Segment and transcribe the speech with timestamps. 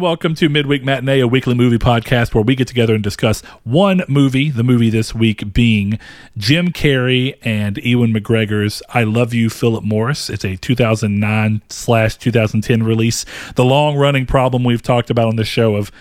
[0.00, 4.00] Welcome to Midweek Matinee, a weekly movie podcast where we get together and discuss one
[4.08, 5.98] movie, the movie this week being
[6.38, 10.30] Jim Carrey and Ewan McGregor's I Love You, Philip Morris.
[10.30, 13.26] It's a 2009 slash 2010 release.
[13.56, 15.92] The long running problem we've talked about on the show of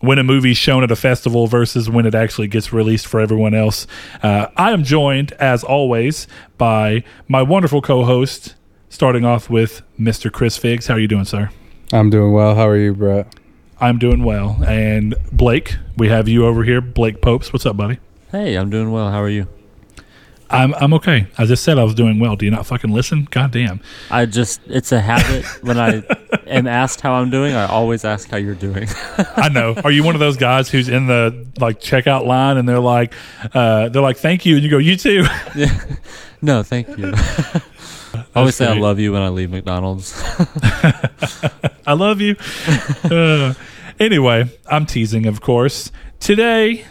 [0.00, 3.54] when a movie's shown at a festival versus when it actually gets released for everyone
[3.54, 3.86] else.
[4.20, 6.26] Uh, I am joined, as always,
[6.58, 8.56] by my wonderful co-host,
[8.88, 10.32] starting off with Mr.
[10.32, 10.88] Chris Figs.
[10.88, 11.50] How are you doing, sir?
[11.92, 12.56] I'm doing well.
[12.56, 13.32] How are you, Brett?
[13.84, 14.56] I'm doing well.
[14.66, 16.80] And Blake, we have you over here.
[16.80, 17.52] Blake Popes.
[17.52, 17.98] What's up, buddy?
[18.32, 19.10] Hey, I'm doing well.
[19.10, 19.46] How are you?
[20.48, 21.26] I'm I'm okay.
[21.36, 22.34] I just said I was doing well.
[22.34, 23.28] Do you not fucking listen?
[23.30, 23.82] God damn.
[24.10, 26.02] I just it's a habit when I
[26.46, 28.88] am asked how I'm doing, I always ask how you're doing.
[29.18, 29.74] I know.
[29.84, 33.12] Are you one of those guys who's in the like checkout line and they're like
[33.52, 35.26] uh, they're like thank you and you go you too?
[35.54, 35.78] yeah.
[36.40, 37.12] No, thank you.
[37.14, 37.60] I
[38.34, 40.14] always say I love you when I leave McDonald's.
[41.86, 42.36] I love you.
[43.04, 43.52] Uh,
[43.98, 45.90] anyway, I'm teasing, of course.
[46.20, 46.84] Today,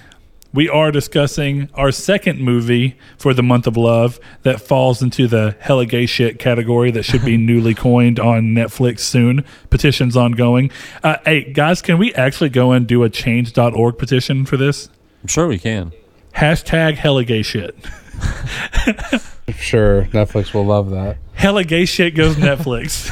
[0.54, 5.56] we are discussing our second movie for the month of love that falls into the
[5.60, 9.44] hella gay shit category that should be newly coined on Netflix soon.
[9.70, 10.72] Petitions ongoing.
[11.04, 14.90] Uh, hey, guys, can we actually go and do a change.org petition for this?
[15.22, 15.92] I'm sure we can.
[16.36, 17.76] Hashtag hella gay shit.
[19.58, 21.18] Sure, Netflix will love that.
[21.34, 23.10] Hella gay shit goes Netflix.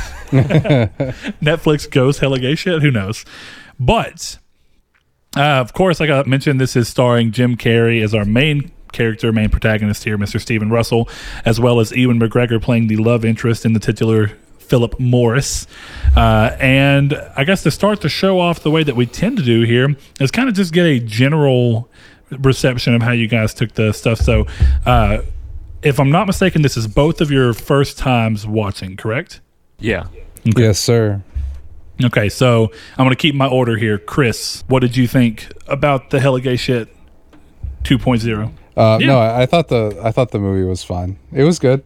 [1.42, 2.82] Netflix goes hella gay shit.
[2.82, 3.26] Who knows?
[3.80, 4.38] But
[5.36, 9.32] uh, of course, like I mentioned, this is starring Jim Carrey as our main character,
[9.32, 10.40] main protagonist here, Mr.
[10.40, 11.08] Stephen Russell,
[11.46, 15.68] as well as Ewan McGregor playing the love interest in the titular Philip Morris.
[16.16, 19.44] Uh, and I guess to start the show off the way that we tend to
[19.44, 21.90] do here is kind of just get a general
[22.30, 24.20] reception of how you guys took the stuff.
[24.20, 24.48] So,
[24.86, 25.20] uh,
[25.82, 29.42] if I'm not mistaken, this is both of your first times watching, correct?
[29.80, 30.06] Yeah.
[30.48, 30.64] Okay.
[30.64, 31.24] Yes, sir.
[32.06, 33.98] Okay, so I'm going to keep my order here.
[33.98, 36.90] Chris, what did you think about the Hella Gay Shit
[37.84, 38.52] 2.0?
[38.78, 39.08] Uh, Yeah.
[39.08, 41.18] No, I, I thought the I thought the movie was fine.
[41.34, 41.84] It was good.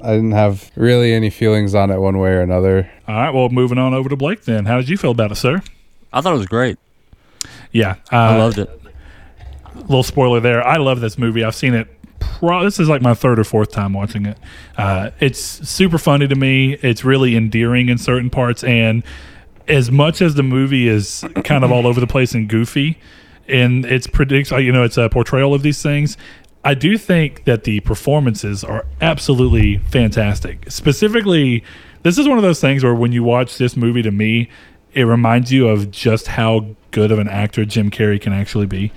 [0.00, 2.90] I didn't have really any feelings on it one way or another.
[3.06, 4.64] All right, well, moving on over to Blake then.
[4.64, 5.62] How did you feel about it, sir?
[6.12, 6.78] I thought it was great.
[7.70, 7.96] Yeah.
[8.10, 8.70] Uh, I loved it.
[9.74, 10.66] little spoiler there.
[10.66, 11.44] I love this movie.
[11.44, 11.88] I've seen it.
[12.18, 14.38] Pro- this is like my third or fourth time watching it.
[14.78, 16.74] Uh, it's super funny to me.
[16.82, 19.02] It's really endearing in certain parts, and
[19.68, 22.98] as much as the movie is kind of all over the place and goofy,
[23.48, 26.16] and its predicts, uh, you know, it's a portrayal of these things.
[26.64, 30.70] I do think that the performances are absolutely fantastic.
[30.70, 31.62] Specifically,
[32.02, 34.48] this is one of those things where when you watch this movie, to me,
[34.94, 38.92] it reminds you of just how good of an actor Jim Carrey can actually be.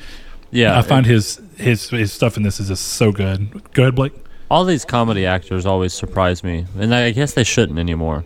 [0.52, 0.78] Yeah.
[0.78, 3.52] I find his his his stuff in this is just so good.
[3.74, 4.14] Go ahead, Blake.
[4.50, 8.24] all these comedy actors always surprise me, and I guess they shouldn't anymore.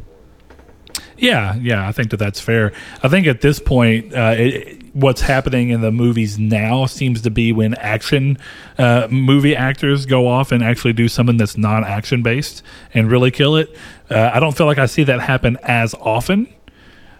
[1.21, 2.73] Yeah, yeah, I think that that's fair.
[3.03, 7.29] I think at this point, uh, it, what's happening in the movies now seems to
[7.29, 8.39] be when action
[8.79, 12.63] uh, movie actors go off and actually do something that's non-action based
[12.95, 13.69] and really kill it.
[14.09, 16.51] Uh, I don't feel like I see that happen as often,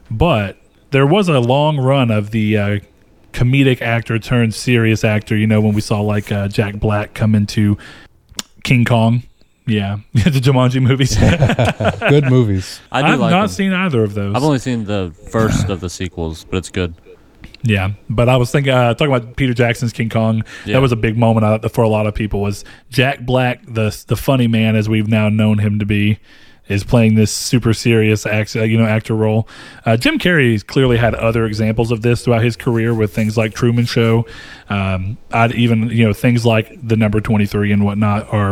[0.09, 0.57] but
[0.89, 2.79] there was a long run of the uh,
[3.33, 5.37] comedic actor turned serious actor.
[5.37, 7.77] You know, when we saw like uh, Jack Black come into
[8.63, 9.21] King Kong.
[9.71, 11.15] Yeah, the Jumanji movies.
[12.09, 12.79] Good movies.
[12.91, 13.49] I do I've like not them.
[13.49, 14.35] seen either of those.
[14.35, 16.93] I've only seen the first of the sequels, but it's good.
[17.63, 20.43] Yeah, but I was thinking, uh, talking about Peter Jackson's King Kong.
[20.65, 20.73] Yeah.
[20.73, 22.41] That was a big moment uh, for a lot of people.
[22.41, 26.19] Was Jack Black the the funny man as we've now known him to be?
[26.67, 29.47] Is playing this super serious act, uh, you know, actor role.
[29.85, 33.53] Uh, Jim Carrey clearly had other examples of this throughout his career with things like
[33.53, 34.25] Truman Show.
[34.69, 38.51] Um, I'd even you know things like the Number Twenty Three and whatnot, or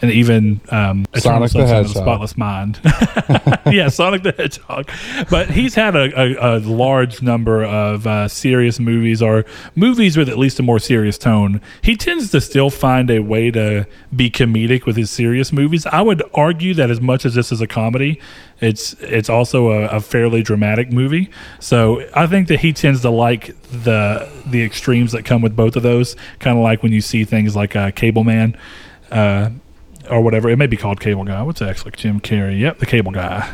[0.00, 2.02] and even um, Sonic the Hedgehog.
[2.02, 2.80] Spotless Mind.
[3.70, 4.90] yeah, Sonic the Hedgehog.
[5.28, 9.44] But he's had a, a, a large number of uh, serious movies or
[9.74, 11.60] movies with at least a more serious tone.
[11.82, 13.86] He tends to still find a way to
[14.16, 15.84] be comedic with his serious movies.
[15.86, 18.20] I would argue that as much as this is a comedy,
[18.60, 21.30] it's it's also a, a fairly dramatic movie.
[21.58, 25.76] So I think that he tends to like the the extremes that come with both
[25.76, 26.16] of those.
[26.38, 28.56] Kind of like when you see things like uh, Cable Man.
[29.10, 29.50] Uh,
[30.10, 30.50] or whatever.
[30.50, 31.40] It may be called Cable Guy.
[31.42, 31.92] What's actually?
[31.92, 32.58] Jim Carrey.
[32.58, 33.48] Yep, the Cable Guy.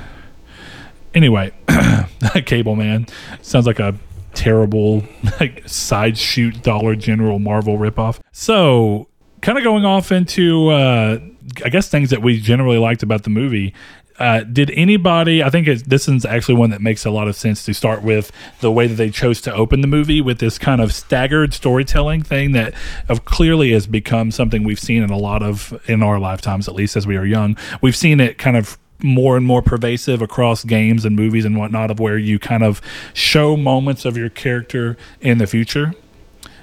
[1.15, 1.53] Anyway,
[2.47, 3.07] Cable Man
[3.43, 3.95] sounds like a
[4.35, 5.03] terrible
[5.41, 8.21] like side shoot Dollar General Marvel ripoff.
[8.33, 9.09] So,
[9.43, 11.19] kind of going off into uh,
[11.65, 13.75] I guess things that we generally liked about the movie.
[14.19, 15.43] Uh, did anybody?
[15.43, 18.33] I think this is actually one that makes a lot of sense to start with
[18.61, 22.23] the way that they chose to open the movie with this kind of staggered storytelling
[22.23, 22.73] thing that
[23.09, 26.75] of clearly has become something we've seen in a lot of in our lifetimes, at
[26.75, 27.57] least as we are young.
[27.83, 31.91] We've seen it kind of more and more pervasive across games and movies and whatnot
[31.91, 32.81] of where you kind of
[33.13, 35.93] show moments of your character in the future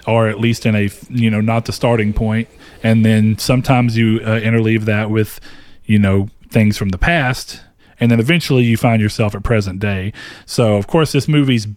[0.08, 2.48] or at least in a you know not the starting point.
[2.82, 5.40] And then sometimes you uh, interleave that with
[5.86, 7.62] you know things from the past.
[8.00, 10.14] And then eventually you find yourself at present day.
[10.46, 11.68] So of course this movie's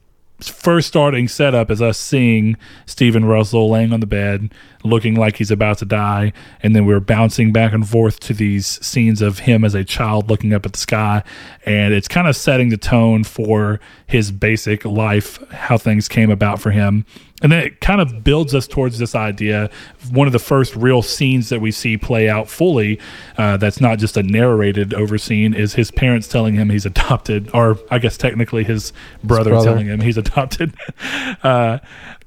[0.40, 4.52] first starting setup is us seeing Stephen Russell laying on the bed,
[4.84, 6.32] looking like he's about to die,
[6.62, 10.28] and then we're bouncing back and forth to these scenes of him as a child
[10.28, 11.22] looking up at the sky,
[11.64, 16.60] and it's kind of setting the tone for his basic life, how things came about
[16.60, 17.04] for him.
[17.42, 19.68] And then it kind of builds us towards this idea.
[20.10, 22.98] One of the first real scenes that we see play out fully,
[23.36, 27.50] uh, that's not just a narrated over scene, is his parents telling him he's adopted,
[27.52, 29.66] or I guess technically his brother, brother.
[29.66, 30.74] telling him he's adopted.
[31.42, 31.78] uh,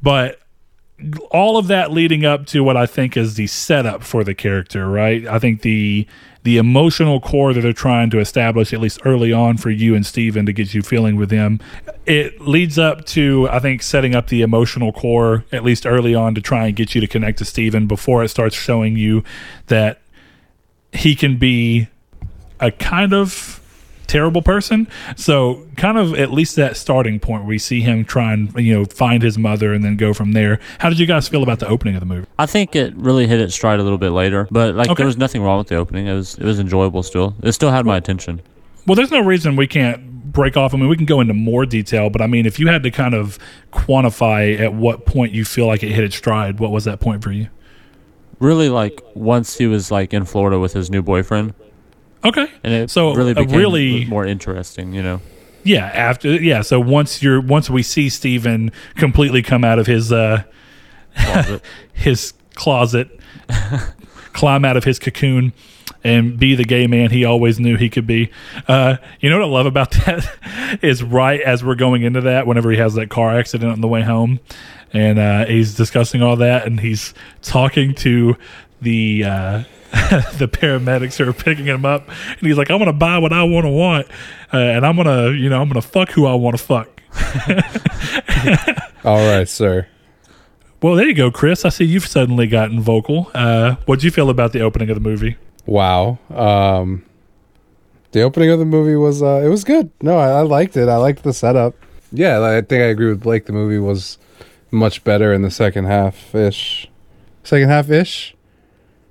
[0.02, 0.39] but
[1.32, 4.90] all of that leading up to what I think is the setup for the character,
[4.90, 5.26] right?
[5.28, 6.08] I think the
[6.44, 10.06] the emotional core that they're trying to establish, at least early on for you and
[10.06, 11.60] Steven to get you feeling with them,
[12.06, 16.36] it leads up to, I think, setting up the emotional core, at least early on,
[16.36, 19.24] to try and get you to connect to Steven before it starts showing you
[19.68, 20.00] that
[20.94, 21.88] he can be
[22.62, 23.59] a kind of
[24.10, 24.88] terrible person.
[25.16, 28.74] So, kind of at least that starting point where we see him try and you
[28.78, 30.60] know find his mother and then go from there.
[30.80, 32.28] How did you guys feel about the opening of the movie?
[32.38, 34.96] I think it really hit its stride a little bit later, but like Okay.
[34.98, 36.08] there was nothing wrong with the opening.
[36.08, 37.36] It was it was enjoyable still.
[37.42, 38.42] It still had my attention.
[38.86, 40.74] Well, there's no reason we can't break off.
[40.74, 42.92] I mean, we can go into more detail, but I mean, if you had to
[42.92, 43.38] kind of
[43.72, 47.24] quantify at what point you feel like it hit its stride, what was that point
[47.24, 47.48] for you?
[48.40, 51.54] Really, like once he was like in Florida with his new boyfriend,
[52.26, 52.48] Okay.
[52.64, 54.94] and it So, really uh, became really- more interesting.
[54.94, 55.22] You know,
[55.64, 60.12] Yeah, after yeah, so once you're once we see Steven completely come out of his
[60.12, 60.44] uh
[61.16, 61.62] closet.
[61.94, 63.20] his closet,
[64.34, 65.54] climb out of his cocoon,
[66.04, 68.30] and be the gay man he always knew he could be.
[68.68, 72.48] Uh, you know what I love about that is right as we're going into that,
[72.48, 74.40] whenever he has that car accident on the way home,
[74.94, 78.36] and uh, he's discussing all that, and he's talking to
[78.82, 79.24] the.
[79.24, 79.64] Uh,
[80.38, 83.66] the paramedics are picking him up, and he's like, "I'm gonna buy what I want
[83.66, 84.08] to want,
[84.54, 87.02] uh, and I'm gonna, you know, I'm gonna fuck who I want to fuck."
[89.04, 89.88] All right, sir.
[90.82, 91.66] Well, there you go, Chris.
[91.66, 93.32] I see you've suddenly gotten vocal.
[93.34, 95.36] Uh, what'd you feel about the opening of the movie?
[95.66, 96.20] Wow.
[96.30, 97.04] Um,
[98.12, 99.92] the opening of the movie was uh, it was good.
[100.02, 100.88] No, I, I liked it.
[100.88, 101.76] I liked the setup.
[102.12, 103.46] Yeah, I think I agree with Blake.
[103.46, 104.18] The movie was
[104.72, 106.90] much better in the second half ish.
[107.44, 108.36] Second half ish.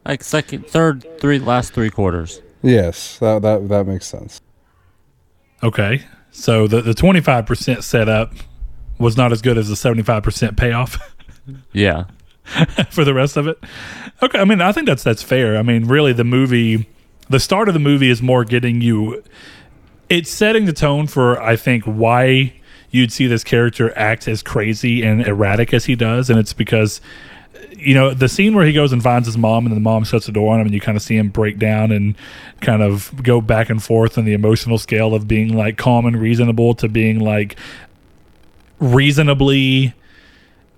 [0.09, 2.43] Like second, third, three, last three quarters.
[2.63, 4.41] Yes, that that that makes sense.
[5.63, 6.03] Okay,
[6.33, 8.33] so the the twenty five percent setup
[8.99, 10.99] was not as good as the seventy five percent payoff
[11.73, 12.05] Yeah,
[12.91, 13.59] for the rest of it.
[14.23, 15.57] Okay, I mean, I think that's that's fair.
[15.57, 16.89] I mean, really, the movie,
[17.29, 19.23] the start of the movie is more getting you.
[20.09, 22.55] It's setting the tone for I think why
[22.91, 27.01] you'd see this character act as crazy and erratic as he does, and it's because
[27.73, 30.27] you know the scene where he goes and finds his mom and the mom shuts
[30.27, 32.17] the door on him and you kind of see him break down and
[32.61, 36.21] kind of go back and forth on the emotional scale of being like calm and
[36.21, 37.57] reasonable to being like
[38.81, 39.95] reasonably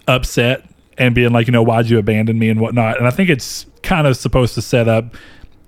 [0.06, 0.64] upset
[0.98, 2.48] and being like you know why'd you abandon me?
[2.48, 2.98] and whatnot.
[2.98, 5.14] And i think it's kind of supposed to set up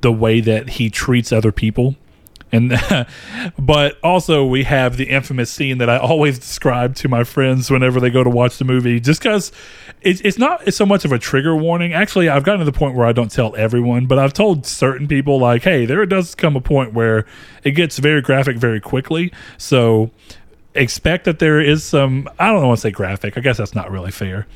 [0.03, 1.97] the way that he treats other people
[2.53, 2.79] and
[3.59, 7.99] but also we have the infamous scene that I always describe to my friends whenever
[7.99, 9.51] they go to watch the movie, just because
[10.03, 11.93] it's it's not it's so much of a trigger warning.
[11.93, 15.09] Actually, I've gotten to the point where I don't tell everyone, but I've told certain
[15.09, 17.25] people like, hey, there does come a point where
[17.65, 19.33] it gets very graphic very quickly.
[19.59, 20.11] So
[20.75, 23.39] expect that there is some I don't want to say graphic.
[23.39, 24.47] I guess that's not really fair.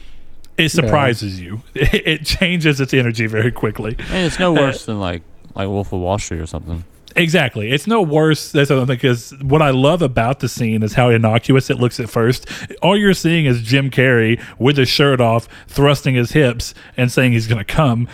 [0.59, 1.63] It surprises you.
[1.75, 3.97] It changes its energy very quickly.
[3.99, 5.23] and it's no worse than like
[5.55, 6.85] like Wolf of Wall Street or something.
[7.17, 7.73] Exactly.
[7.73, 8.53] It's no worse.
[8.53, 11.79] That's what I'm thinking, because what I love about the scene is how innocuous it
[11.79, 12.47] looks at first.
[12.83, 17.33] All you're seeing is Jim Carrey with his shirt off, thrusting his hips and saying
[17.33, 18.07] he's going to come.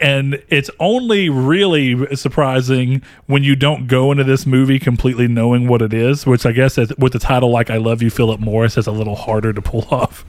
[0.00, 5.82] And it's only really surprising when you don't go into this movie completely knowing what
[5.82, 8.86] it is, which I guess with the title like I Love You, Philip Morris, is
[8.86, 10.24] a little harder to pull off.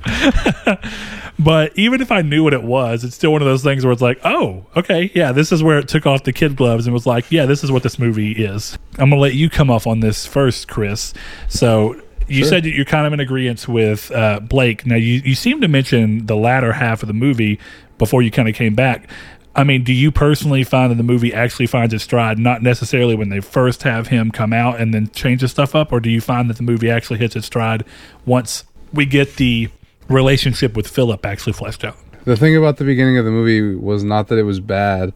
[1.40, 3.92] But even if I knew what it was, it's still one of those things where
[3.92, 6.94] it's like, oh, okay, yeah, this is where it took off the kid gloves and
[6.94, 8.78] was like, yeah, this is what this movie is.
[9.00, 11.13] I'm gonna let you come off on this first, Chris.
[11.48, 11.96] So
[12.28, 12.48] you Sure.
[12.50, 14.86] said that you're kind of in agreement with uh, Blake.
[14.86, 17.60] Now you you seem to mention the latter half of the movie
[17.98, 19.10] before you kind of came back.
[19.55, 23.15] I mean, do you personally find that the movie actually finds its stride, not necessarily
[23.15, 26.10] when they first have him come out and then change the stuff up, or do
[26.10, 27.84] you find that the movie actually hits its stride
[28.25, 29.70] once we get the
[30.08, 31.98] relationship with Philip actually fleshed out?
[32.24, 35.12] The thing about the beginning of the movie was not that it was bad,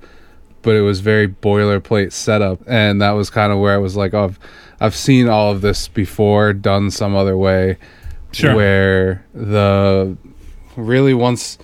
[0.63, 4.13] but it was very boilerplate setup, and that was kind of where I was like,
[4.13, 4.39] oh, I've,
[4.81, 7.77] I've seen all of this before, done some other way,
[8.33, 8.53] Sure.
[8.55, 10.17] where the
[10.75, 11.57] really once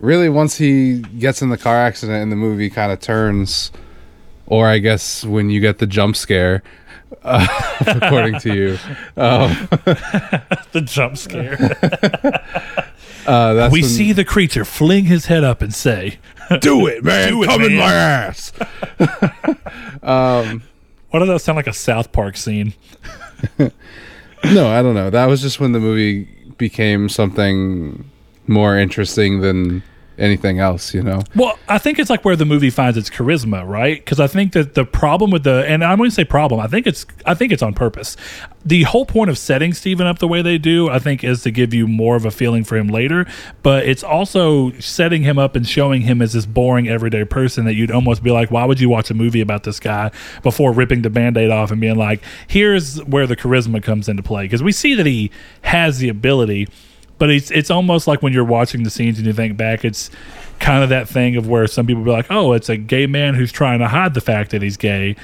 [0.00, 3.70] really once he gets in the car accident and the movie kind of turns
[4.46, 6.62] or i guess when you get the jump scare
[7.22, 7.46] uh,
[7.86, 8.70] according to you
[9.16, 9.50] um,
[10.72, 11.56] the jump scare.
[13.26, 16.18] uh, that's we when- see the creature fling his head up and say,
[16.60, 18.52] do it man Do it, come in man." my ass
[20.02, 20.62] um,
[21.10, 22.74] Why does that sound like a South Park scene?
[23.58, 26.24] no i don't know that was just when the movie
[26.58, 28.10] became something
[28.46, 29.82] more interesting than
[30.16, 33.66] anything else you know Well, I think it's like where the movie finds its charisma,
[33.66, 33.98] right?
[33.98, 36.60] Because I think that the problem with the and I'm going to say problem.
[36.60, 38.16] I think it's I think it's on purpose.
[38.64, 41.50] The whole point of setting Steven up the way they do, I think, is to
[41.50, 43.26] give you more of a feeling for him later.
[43.62, 47.74] But it's also setting him up and showing him as this boring everyday person that
[47.74, 50.10] you'd almost be like, why would you watch a movie about this guy
[50.42, 54.44] before ripping the band-aid off and being like, here's where the charisma comes into play?
[54.44, 55.30] Because we see that he
[55.62, 56.68] has the ability
[57.18, 60.10] but it's it's almost like when you're watching the scenes and you think back, it's
[60.58, 63.34] kind of that thing of where some people be like, "Oh, it's a gay man
[63.34, 65.16] who's trying to hide the fact that he's gay."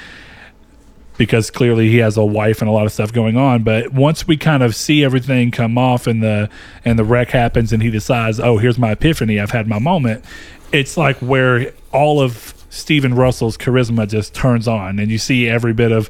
[1.19, 4.27] Because clearly he has a wife and a lot of stuff going on, but once
[4.27, 6.49] we kind of see everything come off and the
[6.83, 10.25] and the wreck happens and he decides, oh, here's my epiphany, I've had my moment.
[10.73, 15.75] It's like where all of Stephen Russell's charisma just turns on, and you see every
[15.75, 16.09] bit of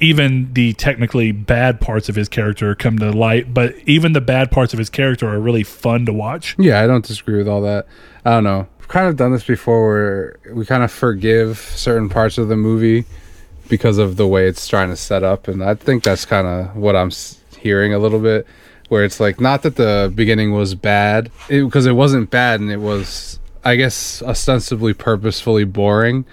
[0.00, 4.50] even the technically bad parts of his character come to light, but even the bad
[4.50, 6.56] parts of his character are really fun to watch.
[6.58, 7.86] Yeah, I don't disagree with all that.
[8.24, 8.66] I don't know.
[8.78, 12.56] We've kind of done this before where we kind of forgive certain parts of the
[12.56, 13.04] movie
[13.68, 15.48] because of the way it's trying to set up.
[15.48, 17.10] And I think that's kind of what I'm
[17.58, 18.46] hearing a little bit.
[18.88, 22.78] Where it's like, not that the beginning was bad, because it, wasn't bad and it
[22.78, 26.24] was, I guess, ostensibly purposefully boring.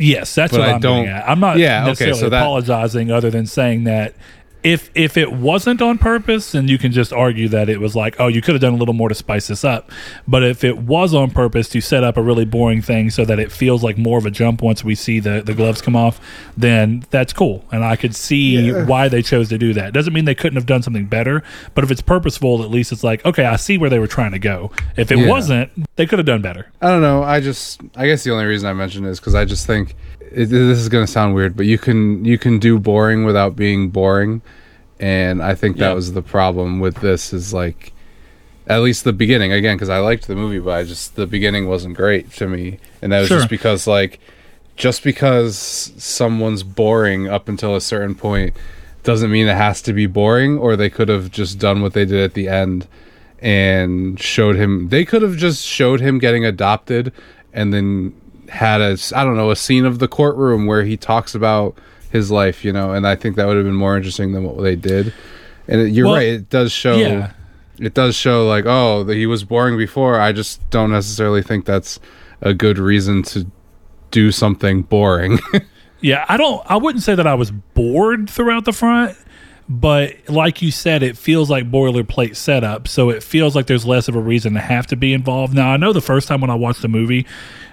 [0.00, 1.28] Yes, that's But what I I'm don't- at.
[1.28, 4.14] I'm not Yeah, okay, necessarily so that- apologizing other than saying that
[4.62, 8.16] if if it wasn't on purpose, then you can just argue that it was like,
[8.18, 9.90] oh, you could have done a little more to spice this up.
[10.28, 13.38] But if it was on purpose to set up a really boring thing so that
[13.38, 16.20] it feels like more of a jump once we see the, the gloves come off,
[16.56, 17.64] then that's cool.
[17.72, 19.92] And I could see why they chose to do that.
[19.92, 21.42] Doesn't mean they couldn't have done something better,
[21.74, 24.32] but if it's purposeful, at least it's like, okay, I see where they were trying
[24.32, 24.70] to go.
[24.96, 25.28] If it Yeah.
[25.28, 26.66] wasn't, they could have done better.
[26.82, 27.22] I don't know.
[27.22, 29.94] I just, I guess the only reason I mention it is because I just think
[30.32, 33.56] it, this is going to sound weird, but you can you can do boring without
[33.56, 34.42] being boring,
[34.98, 35.94] and I think that Yeah.
[35.94, 37.32] was the problem with this.
[37.32, 37.92] Is like,
[38.66, 41.66] at least the beginning again, because I liked the movie, but I just the beginning
[41.68, 43.38] wasn't great to me, and that was Sure.
[43.38, 44.20] just because like,
[44.76, 45.56] just because
[45.98, 48.54] someone's boring up until a certain point
[49.02, 52.04] doesn't mean it has to be boring, or they could have just done what they
[52.04, 52.86] did at the end
[53.42, 57.10] and showed him they could have just showed him getting adopted
[57.54, 58.12] and then
[58.50, 61.76] had a I don't know a scene of the courtroom where he talks about
[62.10, 64.62] his life you know and I think that would have been more interesting than what
[64.62, 65.14] they did
[65.68, 67.32] and it, you're Well, right it does show yeah.
[67.78, 71.64] it does show like oh that he was boring before I just don't necessarily think
[71.64, 72.00] that's
[72.40, 73.46] a good reason to
[74.10, 75.38] do something boring
[76.00, 76.62] Yeah, I don't.
[76.66, 79.16] I wouldn't say that I was bored throughout the front,
[79.68, 82.88] but like you said, it feels like boilerplate setup.
[82.88, 85.54] So it feels like there's less of a reason to have to be involved.
[85.54, 87.26] Now I know the first time when I watched the movie,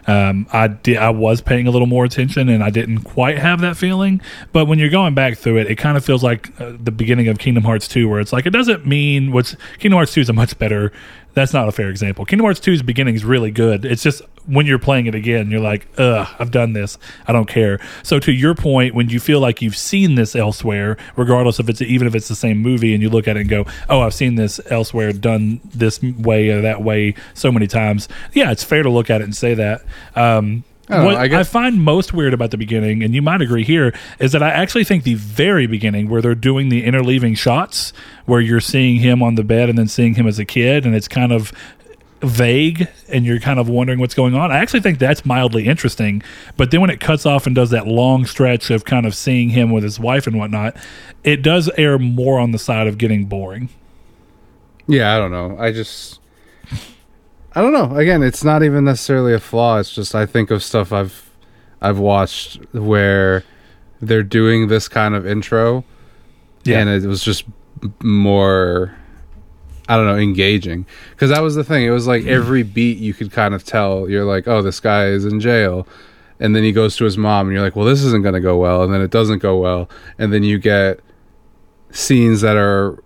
[0.08, 0.98] um, I did.
[0.98, 4.22] I was paying a little more attention, and I didn't quite have that feeling.
[4.54, 7.28] But when you're going back through it, it kind of feels like uh, the beginning
[7.28, 10.30] of Kingdom Hearts 2, where it's like it doesn't mean what's Kingdom Hearts 2 is
[10.30, 10.94] a much better.
[11.38, 12.26] That's not a fair example.
[12.26, 13.86] Kingdom Hearts 2's beginning is really good.
[13.86, 16.98] It's just when you're playing it again, you're like, ugh, I've done this.
[17.28, 17.80] I don't care.
[18.02, 21.80] So to your point, when you feel like you've seen this elsewhere, regardless if it's
[21.80, 24.16] even if it's the same movie, and you look at it and go, oh, I've
[24.16, 28.10] seen this elsewhere, done this way or that way so many times.
[28.34, 29.84] Yeah, it's fair to look at it and say that.
[30.16, 33.22] Um, I don't know, what I I, find most weird about the beginning, and you
[33.22, 36.84] might agree here, is that I actually think the very beginning, where they're doing the
[36.84, 37.92] interleaving shots,
[38.26, 40.96] where you're seeing him on the bed and then seeing him as a kid, and
[40.96, 41.52] it's kind of
[42.22, 44.52] vague and you're kind of wondering what's going on.
[44.52, 46.24] I actually think that's mildly interesting.
[46.56, 49.50] But then when it cuts off and does that long stretch of kind of seeing
[49.50, 50.76] him with his wife and whatnot,
[51.24, 53.70] it does err more on the side of getting boring.
[54.88, 55.58] Yeah, I don't know.
[55.60, 56.20] I just
[57.56, 57.96] I don't know.
[57.98, 59.80] Again, it's not even necessarily a flaw.
[59.80, 61.30] It's just I think of stuff I've
[61.82, 63.44] I've watched where
[64.02, 65.84] they're doing this kind of intro
[66.64, 66.80] Yeah.
[66.80, 67.46] and it was just
[68.04, 68.96] more
[69.90, 70.86] I don't know, engaging.
[71.16, 71.86] Cuz that was the thing.
[71.86, 75.06] It was like every beat you could kind of tell you're like, "Oh, this guy
[75.08, 75.88] is in jail."
[76.40, 78.42] And then he goes to his mom and you're like, "Well, this isn't going to
[78.42, 79.90] go well." And then it doesn't go well.
[80.20, 81.00] And then you get
[81.92, 83.00] scenes that are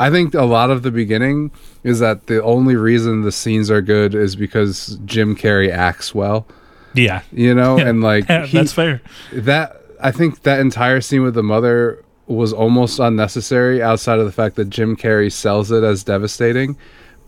[0.00, 1.50] I think a lot of the beginning
[1.84, 6.46] is that the only reason the scenes are good is because Jim Carrey acts well.
[6.94, 9.00] Yeah, you know, and like he- that's fair.
[9.32, 14.32] that I think that entire scene with the mother was almost unnecessary outside of the
[14.32, 16.76] fact that Jim Carrey sells it as devastating,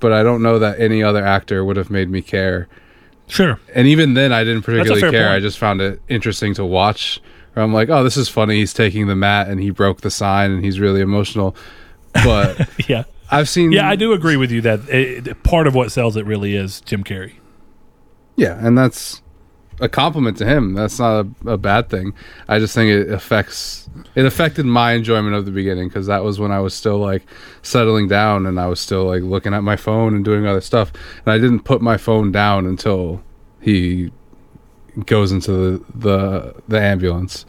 [0.00, 2.66] but I don't know that any other actor would have made me care.
[3.28, 3.58] Sure.
[3.74, 5.10] And even then I didn't particularly care.
[5.10, 5.34] point.
[5.36, 7.20] I just found it interesting to watch.
[7.56, 8.56] I'm like, "Oh, this is funny.
[8.56, 11.56] He's taking the mat and he broke the sign and he's really emotional."
[12.24, 13.04] But Yeah.
[13.30, 16.24] I've seen Yeah, I do agree with you that it, part of what sells it
[16.26, 17.34] really is Jim Carrey.
[18.36, 19.22] Yeah, and that's
[19.80, 20.74] a compliment to him.
[20.74, 22.14] That's not a, a bad thing.
[22.48, 26.38] I just think it affects it affected my enjoyment of the beginning because that was
[26.38, 27.26] when I was still like
[27.62, 30.92] settling down and I was still like looking at my phone and doing other stuff,
[31.24, 33.22] and I didn't put my phone down until
[33.60, 34.12] he
[35.04, 37.44] goes into the the, the ambulance.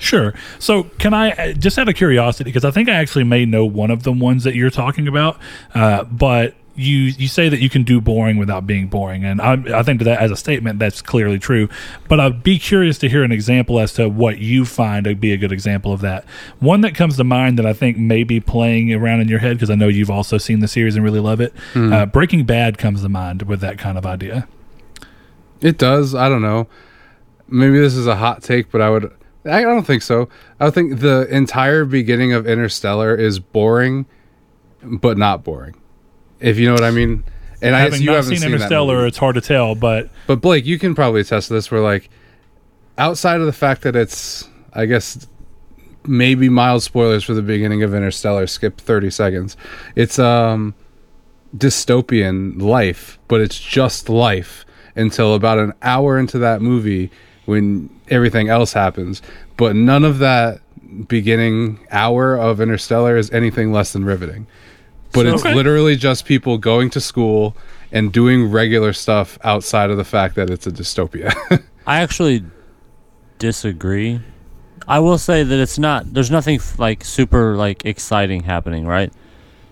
[0.00, 0.34] Sure.
[0.58, 3.64] So, can I uh, just out of curiosity, because I think I actually may know
[3.64, 5.38] one of the ones that you're talking about,
[5.74, 9.80] uh, but you you say that you can do boring without being boring, and I,
[9.80, 11.68] I think that as a statement that's clearly true.
[12.08, 15.32] But I'd be curious to hear an example as to what you find to be
[15.32, 16.24] a good example of that.
[16.60, 19.56] One that comes to mind that I think may be playing around in your head
[19.56, 21.52] because I know you've also seen the series and really love it.
[21.92, 24.48] Uh, Breaking Bad comes to mind with that kind of idea.
[25.60, 26.14] It does.
[26.14, 26.68] I don't know.
[27.48, 29.12] Maybe this is a hot take, but I would.
[29.44, 30.28] I don't think so.
[30.58, 34.06] I think the entire beginning of Interstellar is boring,
[34.82, 35.76] but not boring.
[36.40, 37.24] If you know what I mean.
[37.62, 40.08] And I guess Having you not haven't seen, seen Interstellar, it's hard to tell, but
[40.26, 41.70] But Blake, you can probably attest to this.
[41.70, 42.08] Where like,
[42.98, 45.26] outside of the fact that it's, I guess,
[46.06, 48.46] maybe mild spoilers for the beginning of Interstellar.
[48.46, 49.56] Skip thirty seconds.
[49.94, 50.74] It's um,
[51.56, 54.64] dystopian life, but it's just life
[54.96, 57.10] until about an hour into that movie
[57.50, 59.20] when everything else happens.
[59.56, 60.60] But none of that
[61.08, 64.46] beginning hour of Interstellar is anything less than riveting.
[65.12, 65.54] But So- it's Okay.
[65.54, 67.56] literally just people going to school
[67.92, 71.32] and doing regular stuff outside of the fact that it's a dystopia.
[71.86, 72.44] I actually
[73.38, 74.20] disagree.
[74.88, 76.12] I will say that it's not.
[76.14, 79.12] There's nothing f- like super like exciting happening, right?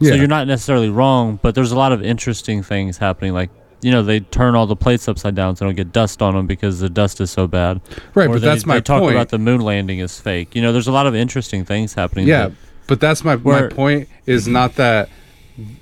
[0.00, 0.10] Yeah.
[0.10, 3.32] So you're not necessarily wrong, but there's a lot of interesting things happening.
[3.32, 6.20] Like you know, they turn all the plates upside down so they don't get dust
[6.22, 7.80] on them because the dust is so bad.
[8.14, 9.14] right, Or but they, that's my they talk point.
[9.14, 10.54] about the moon landing is fake.
[10.54, 12.26] You know, there's a lot of interesting things happening.
[12.26, 14.54] yeah, that- but that's my my point is mm-hmm.
[14.54, 15.08] not that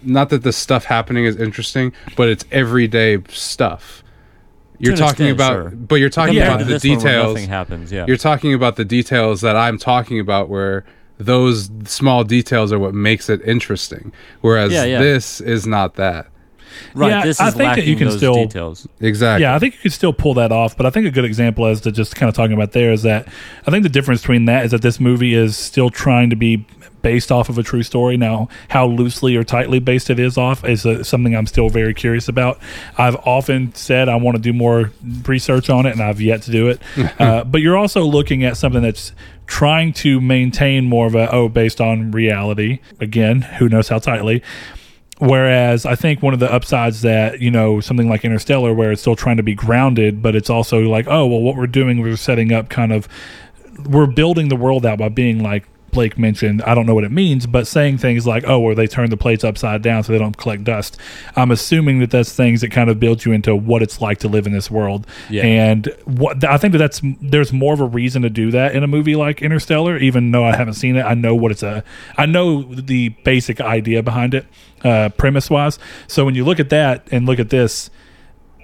[0.03, 4.03] not that the stuff happening is interesting, but it's everyday stuff.
[4.79, 5.71] You're talking extent, about, sure.
[5.71, 7.35] but you're talking compared about the where details.
[7.35, 7.93] nothing happens.
[7.93, 8.05] Yeah.
[8.07, 10.85] You're talking about the details that I'm talking about, where
[11.19, 14.13] those small details are what makes it interesting.
[14.43, 14.99] Whereas Yeah, yeah.
[14.99, 16.27] this is not that.
[16.95, 17.11] Right.
[17.11, 18.87] Yeah, this I is think that you can those still- details.
[19.01, 19.43] Exactly.
[19.43, 21.67] Yeah, I think you could still pull that off, but I think a good example
[21.67, 23.29] as to just kind of talking about there is that
[23.67, 26.67] I think the difference between that is that this movie is still trying to be
[27.07, 28.17] based off of a true story.
[28.17, 31.95] Now, how loosely or tightly based it is off is uh, something I'm still very
[31.95, 32.59] curious about.
[32.99, 34.91] I've often said I want to do more
[35.25, 36.81] research on it, and I've yet to do it.
[37.21, 39.13] uh, but you're also looking at something that's
[39.47, 42.81] trying to maintain more of a oh, based on reality.
[42.99, 44.43] Again, who knows how tightly.
[45.19, 49.01] Whereas I think one of the upsides that, you know, something like Interstellar, where it's
[49.01, 52.17] still trying to be grounded, but it's also like, oh, well, what we're doing, we're
[52.17, 53.09] setting up kind of,
[53.89, 56.61] we're building the world out by being like Blake mentioned.
[56.65, 59.17] I don't know what it means, but saying things like, oh, or they turn the
[59.17, 60.99] plates upside down so they don't collect dust.
[61.35, 64.29] I'm assuming that that's things that kind of build you into what it's like to
[64.29, 65.07] live in this world.
[65.31, 65.45] Yeah.
[65.45, 68.83] And what I think that that's, there's more of a reason to do that in
[68.83, 71.05] a movie like Interstellar, even though I haven't seen it.
[71.05, 71.83] I know what it's a,
[72.19, 74.45] I know the basic idea behind it
[74.87, 75.79] uh, premise wise.
[76.07, 77.91] So when you look at that and look at this,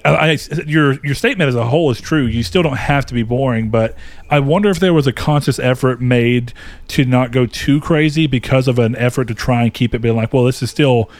[0.04, 2.24] I, I- your your statement as a whole is true.
[2.26, 3.96] You still don't have to be boring, but
[4.30, 6.52] I wonder if there was a conscious effort made
[6.88, 10.16] to not go too crazy because of an effort to try and keep it being
[10.16, 11.10] like, well, this is still.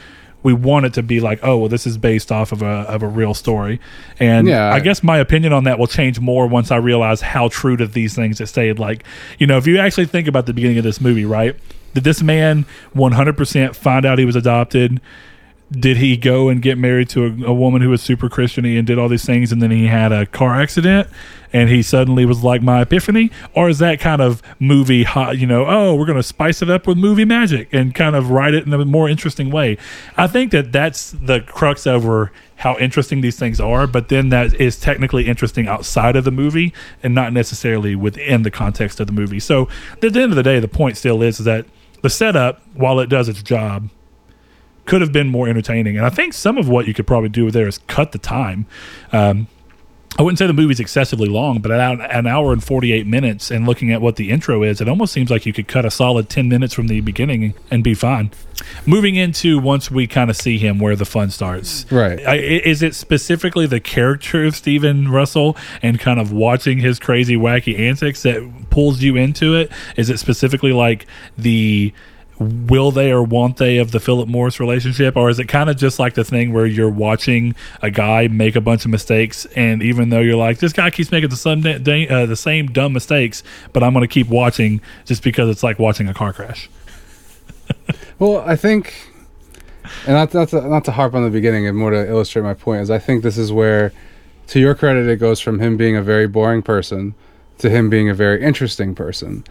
[0.43, 3.01] We want it to be like, oh, well, this is based off of a of
[3.01, 3.79] a real story,
[4.19, 4.71] and Yeah.
[4.73, 7.87] I guess my opinion on that will change more once I realize how true to
[7.87, 8.77] these things it stayed.
[8.79, 9.03] Like,
[9.39, 11.55] you know, if you actually think about the beginning of this movie, right?
[11.93, 14.99] Did this man 100% find out he was adopted?
[15.71, 18.85] Did he go and get married to a, a woman who was super Christiany and
[18.85, 21.07] did all these things, and then he had a car accident,
[21.51, 25.37] and he suddenly was like my epiphany, or is that kind of movie hot?
[25.37, 28.31] You know, oh, we're going to spice it up with movie magic and kind of
[28.31, 29.77] write it in a more interesting way.
[30.17, 34.53] I think that that's the crux over how interesting these things are, but then that
[34.53, 39.13] is technically interesting outside of the movie and not necessarily within the context of the
[39.13, 39.39] movie.
[39.39, 41.65] So at the end of the day, the point still is, is that
[42.01, 43.89] the setup, while it does its job,
[44.85, 45.97] could have been more entertaining.
[45.97, 48.65] And I think some of what you could probably do there is cut the time.
[49.11, 49.47] Um,
[50.17, 53.65] I wouldn't say the movie's excessively long, but at an hour and 48 minutes, and
[53.65, 56.29] looking at what the intro is, it almost seems like you could cut a solid
[56.29, 58.29] 10 minutes from the beginning and be fine.
[58.85, 61.91] Moving into once we kind of see him where the fun starts.
[61.91, 62.23] Right.
[62.27, 67.35] I, is it specifically the character of Steven Russell and kind of watching his crazy,
[67.35, 69.71] wacky antics that pulls you into it?
[69.97, 71.07] Is it specifically like
[71.39, 71.91] the
[72.39, 75.77] will they or won't they of the Philip Morris relationship, or is it kind of
[75.77, 79.83] just like the thing where you're watching a guy make a bunch of mistakes, and
[79.83, 83.43] even though you're like this guy keeps making the same uh, the same dumb mistakes,
[83.71, 86.69] but I'm going to keep watching just because it's like watching a car crash.
[88.19, 88.93] well, I think,
[90.05, 92.53] and not not to, not to harp on the beginning, and more to illustrate my
[92.53, 93.93] point is I think this is where,
[94.47, 97.15] to your credit, it goes from him being a very boring person
[97.59, 99.43] to him being a very interesting person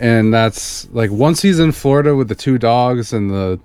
[0.00, 3.60] and that's like once he's in Florida with the two dogs and the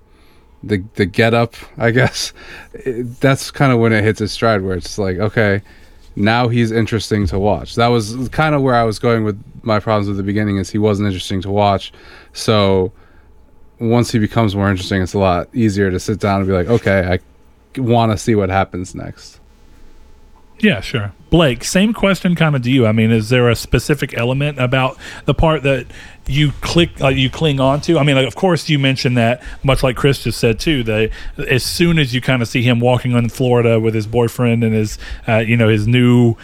[0.62, 2.32] the the get up, I guess.
[2.74, 5.62] It, that's kind of when it hits its stride, where it's like, okay,
[6.16, 7.74] now he's interesting to watch.
[7.76, 10.58] That was kind of where I was going with my problems at the beginning.
[10.58, 11.92] Is he wasn't interesting to watch,
[12.32, 12.92] so
[13.78, 16.68] once he becomes more interesting, it's a lot easier to sit down and be like,
[16.68, 17.18] okay,
[17.76, 19.40] I want to see what happens next.
[20.58, 21.12] Yeah, sure.
[21.30, 22.86] Blake, same question kind of to you.
[22.86, 25.86] I mean, is there a specific element about the part that
[26.30, 27.98] you click, uh, you cling on to?
[27.98, 30.82] I mean, like, of course, you mentioned that, much like Chris just said too.
[30.84, 34.64] That as soon as you kind of see him walking on Florida with his boyfriend
[34.64, 36.36] and his, uh, you know, his new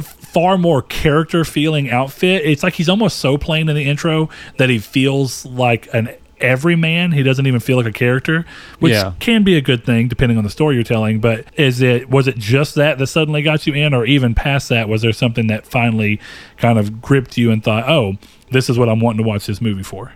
[0.00, 2.44] far more character feeling outfit.
[2.44, 6.08] It's like he's almost so plain in the intro that he feels like an
[6.40, 7.12] every man.
[7.12, 8.44] He doesn't even feel like a character,
[8.78, 9.12] which yeah.
[9.20, 11.20] can be a good thing depending on the story you're telling.
[11.20, 14.68] But is it was it just that that suddenly got you in, or even past
[14.68, 16.20] that, was there something that finally
[16.56, 18.14] kind of gripped you and thought, oh,
[18.50, 20.12] this is what I'm wanting to watch this movie for?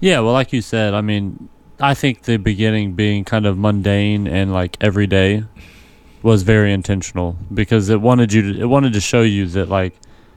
[0.00, 1.48] Yeah, well, like you said, I mean,
[1.80, 5.44] I think the beginning being kind of mundane and like everyday
[6.22, 9.94] was very intentional because it wanted you to it wanted to show you that like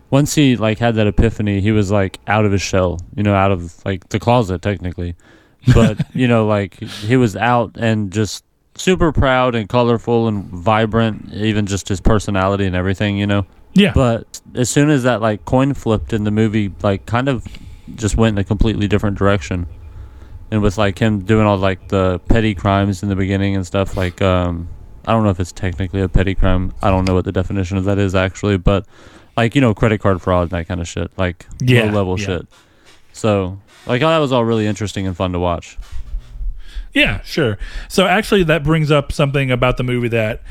[0.09, 3.35] once he like had that epiphany, he was like out of his shell, you know,
[3.35, 5.15] out of like the closet technically.
[5.73, 8.45] But, you know, like he was out and just
[8.75, 13.45] super proud and colorful and vibrant, even just his personality and everything, you know.
[13.73, 13.91] Yeah.
[13.93, 17.45] But as soon as that like coin flipped in the movie like kind of
[17.95, 19.67] just went in a completely different direction.
[20.49, 23.97] And with like him doing all like the petty crimes in the beginning and stuff
[23.97, 24.69] like um
[25.05, 26.73] I don't know if it's technically a petty crime.
[26.81, 28.85] I don't know what the definition of that is actually, but
[29.39, 32.19] like you know credit card fraud and that kind of shit, like yeah, low level
[32.19, 32.25] yeah.
[32.25, 32.47] shit.
[33.13, 35.77] So like that was all really interesting and fun to watch.
[36.93, 37.57] Yeah, sure.
[37.87, 40.41] So actually, that brings up something about the movie that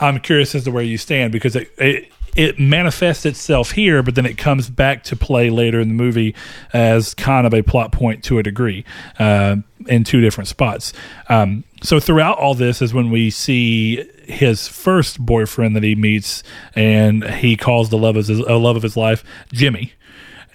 [0.00, 4.14] I'm curious as to where you stand because it, it it manifests itself here, but
[4.14, 6.36] then it comes back to play later in the movie
[6.72, 8.84] as kind of a plot point to a degree
[9.18, 9.56] uh,
[9.86, 10.92] in two different spots.
[11.28, 16.42] Um, so throughout all this is when we see his first boyfriend that he meets,
[16.76, 19.94] and he calls the love of his, love of his life Jimmy.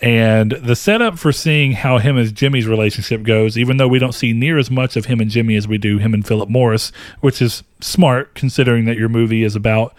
[0.03, 4.11] And the setup for seeing how him and Jimmy's relationship goes, even though we don't
[4.11, 6.91] see near as much of him and Jimmy as we do him and Philip Morris,
[7.21, 9.95] which is smart considering that your movie is about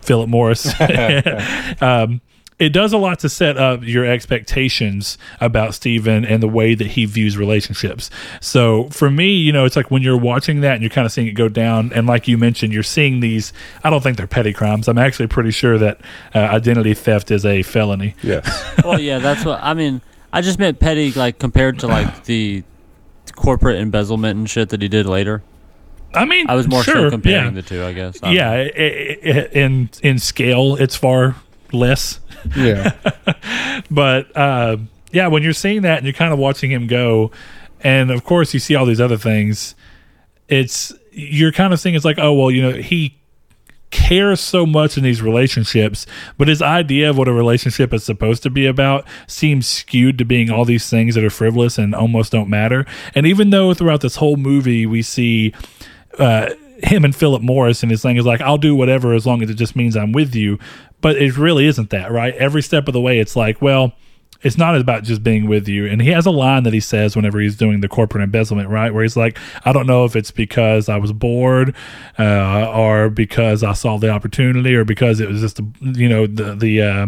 [0.00, 0.78] Philip Morris.
[1.80, 2.20] um,
[2.60, 6.88] it does a lot to set up your expectations about Steven and the way that
[6.88, 8.10] he views relationships.
[8.40, 11.10] So for me, you know, it's like when you're watching that and you're kind of
[11.10, 13.54] seeing it go down, and like you mentioned, you're seeing these.
[13.82, 14.88] I don't think they're petty crimes.
[14.88, 16.02] I'm actually pretty sure that
[16.34, 18.14] uh, identity theft is a felony.
[18.22, 18.42] Yeah.
[18.84, 20.02] well, yeah, that's what I mean.
[20.32, 22.62] I just meant petty, like compared to like the
[23.34, 25.42] corporate embezzlement and shit that he did later.
[26.14, 27.62] I mean, I was more sure, so comparing yeah.
[27.62, 28.18] the two, I guess.
[28.22, 31.36] I yeah, it, it, in in scale, it's far
[31.72, 32.20] less.
[32.56, 32.94] Yeah.
[33.90, 34.78] but uh,
[35.12, 37.30] yeah, when you're seeing that and you're kind of watching him go,
[37.80, 39.74] and of course you see all these other things,
[40.48, 43.16] it's you're kind of seeing it's like, oh well, you know, he
[43.90, 46.06] cares so much in these relationships,
[46.38, 50.24] but his idea of what a relationship is supposed to be about seems skewed to
[50.24, 52.86] being all these things that are frivolous and almost don't matter.
[53.14, 55.52] And even though throughout this whole movie we see
[56.18, 56.50] uh,
[56.82, 59.50] him and Philip Morris, and his thing is like, I'll do whatever as long as
[59.50, 60.58] it just means I'm with you.
[61.00, 62.34] But it really isn't that, right?
[62.34, 63.94] Every step of the way, it's like, well,
[64.42, 65.86] it's not about just being with you.
[65.86, 68.92] And he has a line that he says whenever he's doing the corporate embezzlement, right?
[68.92, 71.74] Where he's like, I don't know if it's because I was bored,
[72.18, 76.54] uh, or because I saw the opportunity, or because it was just, you know, the,
[76.54, 77.06] the, uh,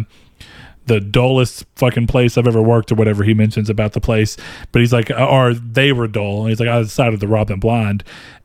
[0.87, 4.37] the dullest fucking place I've ever worked or whatever he mentions about the place.
[4.73, 6.41] But he's like, or they were dull.
[6.41, 8.05] And he's like, I decided to rob them blind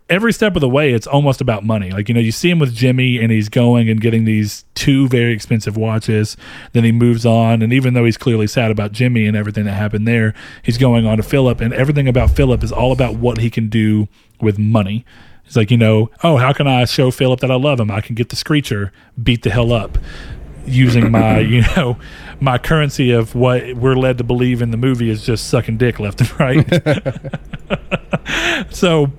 [0.10, 1.92] every step of the way, it's almost about money.
[1.92, 5.08] Like, you know, you see him with Jimmy and he's going and getting these two
[5.08, 6.38] very expensive watches.
[6.74, 7.62] Then he moves on.
[7.62, 11.06] And even though he's clearly sad about Jimmy and everything that happened there, he's going
[11.06, 11.60] on to Philip.
[11.62, 14.08] And everything about Philip is all about what he can do
[14.40, 15.06] with money.
[15.46, 17.92] It's like, you know, oh, how can I show Philip that I love him?
[17.92, 18.92] I can get the screecher,
[19.22, 19.98] beat the hell up.
[20.66, 21.98] using my you know
[22.42, 25.98] my currency of what we're led to believe in the movie is just sucking dick
[25.98, 26.66] left and right.
[28.70, 29.10] so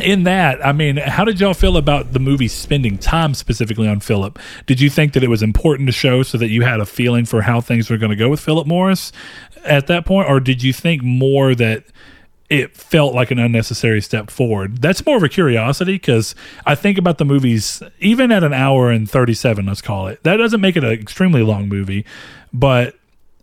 [0.00, 4.00] in that, I mean, how did y'all feel about the movie spending time specifically on
[4.00, 4.38] Philip?
[4.66, 7.24] Did you think that it was important to show so that you had a feeling
[7.24, 9.12] for how things were going to go with Philip Morris
[9.64, 11.84] at that point, or did you think more that
[12.48, 14.80] it felt like an unnecessary step forward?
[14.80, 18.90] That's more of a curiosity because I think about the movies, even at an hour
[18.90, 22.04] and 37, let's call it, that doesn't make it an extremely long movie,
[22.52, 22.94] but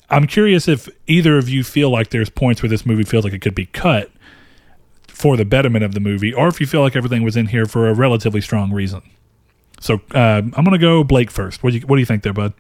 [0.10, 3.34] I'm curious if either of you feel like there's points where this movie feels like
[3.34, 4.12] it could be cut
[5.24, 7.66] for the betterment of the movie, or if you feel like everything was in here
[7.66, 9.02] for a relatively strong reason.
[9.80, 11.64] So uh, I'm going to go Blake first.
[11.64, 12.52] What do you What do you think there, Bud?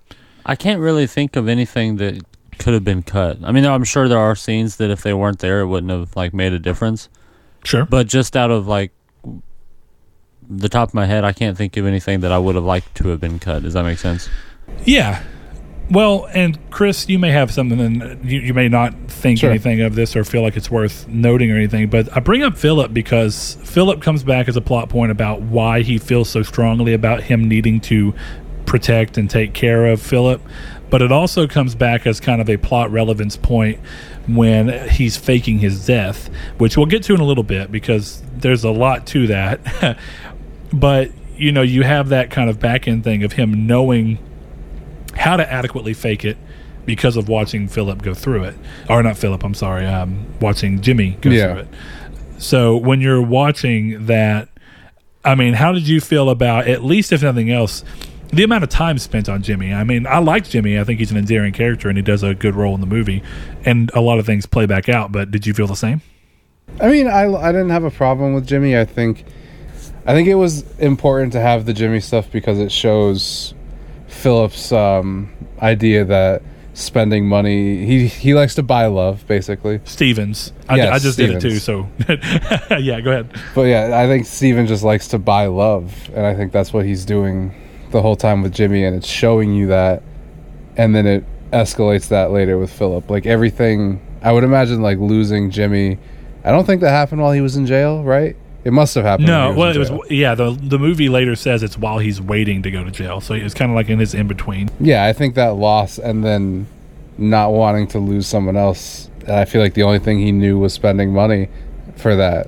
[0.45, 2.23] I can't really think of anything that
[2.59, 3.37] could have been cut.
[3.43, 6.15] I mean, I'm sure there are scenes that if they weren't there, it wouldn't have
[6.15, 7.09] like made a difference.
[7.65, 8.93] Sure, but just out of like
[10.49, 12.95] the top of my head, I can't think of anything that I would have liked
[12.95, 13.63] to have been cut.
[13.63, 14.29] Does that make sense?
[14.85, 15.21] Yeah,
[15.89, 19.49] well, and Chris, you may have something, and you, you may not think sure.
[19.49, 21.89] anything of this or feel like it's worth noting or anything.
[21.89, 25.81] But I bring up Philip because Philip comes back as a plot point about why
[25.81, 28.13] he feels so strongly about him needing to
[28.65, 30.41] protect and take care of Philip.
[30.89, 33.79] But it also comes back as kind of a plot relevance point
[34.27, 38.63] when he's faking his death, which we'll get to in a little bit because there's
[38.63, 39.97] a lot to that.
[40.73, 44.19] but you know, you have that kind of back end thing of him knowing
[45.15, 46.37] how to adequately fake it
[46.85, 48.55] because of watching Philip go through it,
[48.89, 49.43] or not Philip.
[49.43, 51.53] I'm sorry, um, watching Jimmy go yeah.
[51.53, 51.67] through it.
[52.39, 54.49] So when you're watching that,
[55.23, 57.83] I mean, how did you feel about at least if nothing else?
[58.33, 59.73] The amount of time spent on Jimmy.
[59.73, 60.79] I mean, I like Jimmy.
[60.79, 63.21] I think he's an endearing character and he does a good role in the movie.
[63.63, 65.11] And a lot of things play back out.
[65.11, 66.01] But did you feel the same?
[66.81, 68.77] I mean, I, I didn't have a problem with Jimmy.
[68.77, 69.23] I think
[70.05, 73.53] I think it was important to have the Jimmy stuff because it shows
[74.23, 75.29] Philip's um,
[75.61, 76.41] idea that
[76.75, 79.79] spending money he he likes to buy love basically.
[79.83, 80.53] Stevens.
[80.67, 81.43] I, yes, I just stevens.
[81.43, 81.87] did it too so.
[82.79, 83.29] Yeah go ahead.
[83.53, 86.85] But yeah i think steven just likes to buy love and i think that's what
[86.85, 87.53] he's doing
[87.91, 90.01] the whole time with jimmy and it's showing you that
[90.77, 95.51] and then it escalates that later with philip like everything i would imagine like losing
[95.51, 95.99] jimmy
[96.43, 99.27] i don't think that happened while he was in jail right it must have happened.
[99.27, 100.35] No, well, it was yeah.
[100.35, 103.53] The the movie later says it's while he's waiting to go to jail, so it's
[103.53, 104.69] kind of like in his in between.
[104.79, 106.67] Yeah, I think that loss and then
[107.17, 109.09] not wanting to lose someone else.
[109.21, 111.49] And I feel like the only thing he knew was spending money
[111.95, 112.47] for that.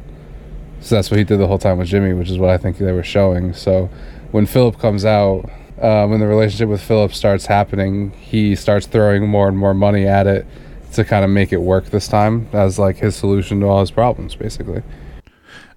[0.82, 2.78] So that's what he did the whole time with Jimmy, which is what I think
[2.78, 3.54] they were showing.
[3.54, 3.90] So
[4.32, 5.50] when Philip comes out,
[5.82, 10.06] um, when the relationship with Philip starts happening, he starts throwing more and more money
[10.06, 10.46] at it
[10.94, 13.92] to kind of make it work this time as like his solution to all his
[13.92, 14.84] problems, basically.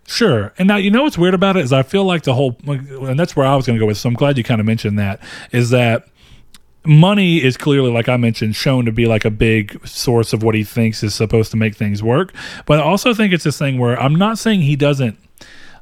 [0.09, 0.55] Sure.
[0.59, 3.21] And now, you know what's weird about it is I feel like the whole, and
[3.21, 3.99] that's where I was going to go with.
[3.99, 5.21] So I'm glad you kind of mentioned that.
[5.53, 6.09] Is that
[6.87, 10.55] money is clearly, like I mentioned, shown to be like a big source of what
[10.55, 12.33] he thinks is supposed to make things work.
[12.65, 15.19] But I also think it's this thing where I'm not saying he doesn't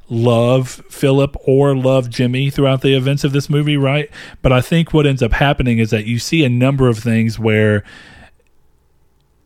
[0.09, 4.09] love Philip or love Jimmy throughout the events of this movie, right?
[4.41, 7.39] But I think what ends up happening is that you see a number of things
[7.39, 7.85] where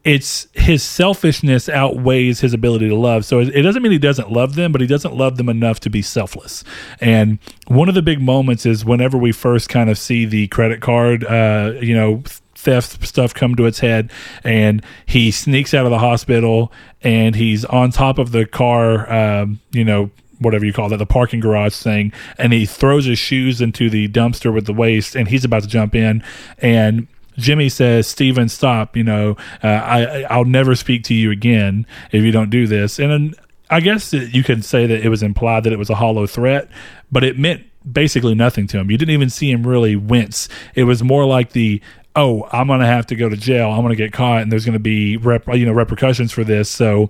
[0.03, 3.23] it's his selfishness outweighs his ability to love.
[3.25, 5.89] So it doesn't mean he doesn't love them, but he doesn't love them enough to
[5.89, 6.63] be selfless.
[6.99, 7.37] And
[7.67, 11.23] one of the big moments is whenever we first kind of see the credit card,
[11.25, 12.23] uh, you know,
[12.55, 14.11] theft stuff come to its head
[14.43, 19.59] and he sneaks out of the hospital and he's on top of the car, um,
[19.71, 20.09] you know,
[20.39, 24.07] whatever you call that, the parking garage thing, and he throws his shoes into the
[24.07, 26.23] dumpster with the waste, and he's about to jump in,
[26.57, 27.07] and
[27.41, 28.95] Jimmy says, Steven, stop.
[28.95, 32.99] You know, uh, I, I'll never speak to you again if you don't do this.
[32.99, 33.35] And
[33.69, 36.69] I guess you could say that it was implied that it was a hollow threat,
[37.11, 38.91] but it meant basically nothing to him.
[38.91, 40.49] You didn't even see him really wince.
[40.75, 41.81] It was more like the,
[42.15, 43.71] oh, I'm going to have to go to jail.
[43.71, 46.43] I'm going to get caught, and there's going to be rep, you know repercussions for
[46.43, 46.69] this.
[46.69, 47.09] So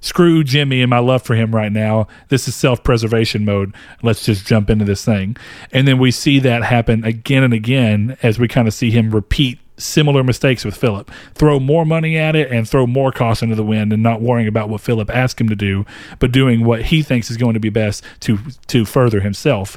[0.00, 2.08] screw Jimmy and my love for him right now.
[2.28, 3.74] This is self preservation mode.
[4.02, 5.36] Let's just jump into this thing.
[5.72, 9.10] And then we see that happen again and again as we kind of see him
[9.10, 11.10] repeat similar mistakes with Philip.
[11.34, 14.48] Throw more money at it and throw more costs into the wind and not worrying
[14.48, 15.86] about what Philip asked him to do,
[16.18, 19.76] but doing what he thinks is going to be best to to further himself.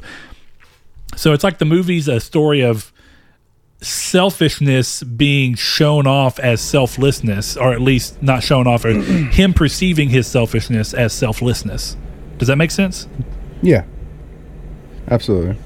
[1.16, 2.92] So it's like the movie's a story of
[3.80, 10.08] selfishness being shown off as selflessness, or at least not shown off, or him perceiving
[10.08, 11.96] his selfishness as selflessness.
[12.38, 13.08] Does that make sense?
[13.62, 13.84] Yeah,
[15.08, 15.56] absolutely.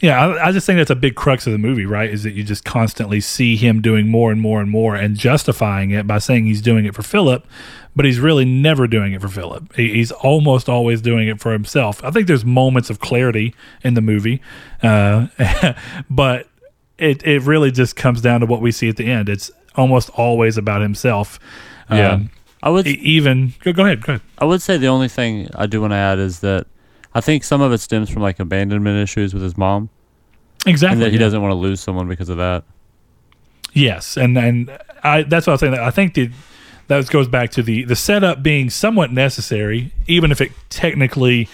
[0.00, 2.10] Yeah, I, I, just think that's a big crux of the movie, right?
[2.10, 5.92] Is that you just constantly see him doing more and more and more and justifying
[5.92, 7.46] it by saying he's doing it for Philip,
[7.94, 9.74] but he's really never doing it for Philip.
[9.76, 12.02] He, he's almost always doing it for himself.
[12.04, 14.42] I think there's moments of clarity in the movie,
[14.82, 15.28] uh,
[16.10, 16.48] but
[16.98, 19.28] it it really just comes down to what we see at the end.
[19.28, 21.38] It's almost always about himself.
[21.90, 22.12] Yeah.
[22.12, 22.30] Um,
[22.62, 24.22] I would even go, go ahead, go ahead.
[24.38, 26.66] I would say the only thing I do want to add is that
[27.14, 29.90] I think some of it stems from like abandonment issues with his mom,
[30.66, 30.94] Exactly.
[30.94, 31.20] and that he yeah.
[31.20, 32.64] doesn't want to lose someone because of that.
[33.74, 34.70] Yes, and and
[35.02, 35.74] I that's what I was saying.
[35.74, 36.32] I think that
[36.86, 41.48] that goes back to the the setup being somewhat necessary, even if it technically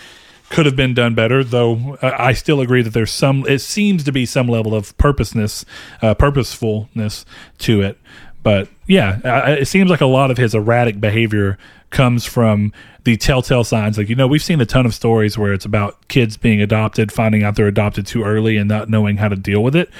[0.50, 1.42] could have been done better.
[1.42, 3.46] Though uh, I still agree that there's some.
[3.48, 5.64] It seems to be some level of purposeness,
[6.02, 7.24] uh, purposefulness
[7.58, 7.98] to it.
[8.42, 11.58] But yeah, I, it seems like a lot of his erratic behavior
[11.90, 12.72] comes from
[13.04, 13.98] the telltale signs.
[13.98, 17.12] Like you know, we've seen a ton of stories where it's about kids being adopted,
[17.12, 19.90] finding out they're adopted too early, and not knowing how to deal with it,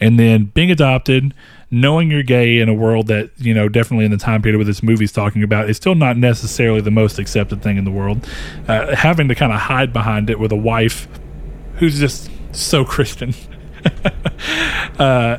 [0.00, 1.34] and then being adopted
[1.70, 4.64] knowing you're gay in a world that you know definitely in the time period where
[4.64, 8.26] this movie's talking about is still not necessarily the most accepted thing in the world.
[8.68, 11.08] Uh, having to kind of hide behind it with a wife
[11.76, 13.34] who's just so christian.
[14.98, 15.38] Uh,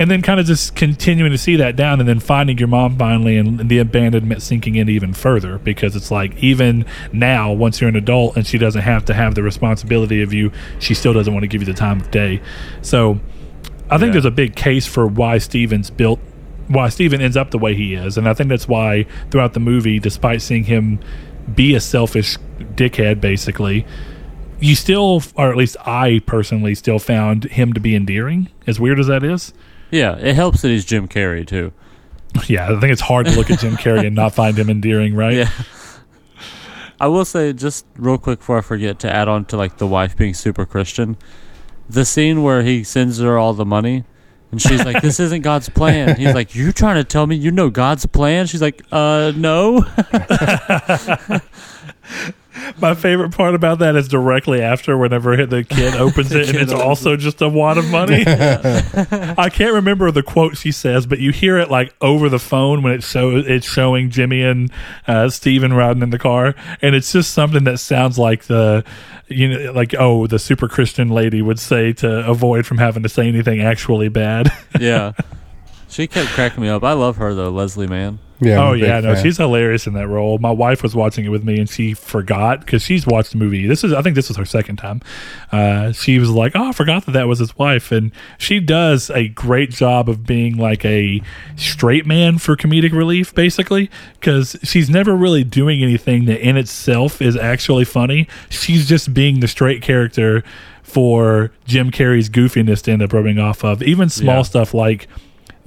[0.00, 2.96] and then kind of just continuing to see that down and then finding your mom
[2.96, 7.90] finally and the abandonment sinking in even further because it's like even now once you're
[7.90, 11.34] an adult and she doesn't have to have the responsibility of you she still doesn't
[11.34, 12.40] want to give you the time of day.
[12.80, 13.20] So
[13.90, 14.12] I think Yeah.
[14.12, 16.20] there's a big case for why Steven's built,
[16.68, 19.60] why Steven ends up the way he is, and I think that's why throughout the
[19.60, 21.00] movie, despite seeing him
[21.54, 22.36] be a selfish
[22.76, 23.84] dickhead, basically,
[24.60, 28.48] you still, or at least I personally, still found him to be endearing.
[28.66, 29.52] As weird as that is,
[29.90, 31.72] Yeah, it helps that he's Jim Carrey too.
[32.46, 35.14] yeah, I think it's hard to look at Jim Carrey and not find him endearing,
[35.16, 35.34] right?
[35.34, 35.50] Yeah.
[37.00, 39.86] I will say just real quick before I forget to add on to like the
[39.86, 41.16] wife being super Christian.
[41.92, 44.04] The scene where he sends her all the money
[44.50, 46.16] and she's like, This isn't God's plan.
[46.16, 48.46] He's like, You trying to tell me you know God's plan?
[48.46, 49.84] She's like, Uh no.
[52.78, 56.72] My favorite part about that is directly after whenever the kid opens it and it's
[56.72, 58.24] also just a wad of money.
[58.26, 62.82] I can't remember the quote she says, but you hear it like over the phone
[62.82, 64.70] when it show it's showing Jimmy and
[65.06, 68.84] uh, Steven riding in the car, and it's just something that sounds like the
[69.30, 73.08] you know like oh the super Christian lady would say to avoid from having to
[73.08, 74.52] say anything actually bad.
[74.80, 75.12] yeah.
[75.88, 76.84] She kept cracking me up.
[76.84, 78.18] I love her though, Leslie Mann.
[78.42, 78.62] Yeah.
[78.68, 79.22] Oh yeah, no, fan.
[79.22, 80.38] she's hilarious in that role.
[80.38, 83.66] My wife was watching it with me, and she forgot because she's watched the movie.
[83.66, 85.02] This is, I think, this was her second time.
[85.52, 89.10] Uh, she was like, "Oh, I forgot that that was his wife," and she does
[89.10, 91.20] a great job of being like a
[91.56, 97.20] straight man for comedic relief, basically, because she's never really doing anything that in itself
[97.20, 98.26] is actually funny.
[98.48, 100.42] She's just being the straight character
[100.82, 103.82] for Jim Carrey's goofiness to end up rubbing off of.
[103.82, 104.42] Even small Yeah.
[104.42, 105.06] stuff like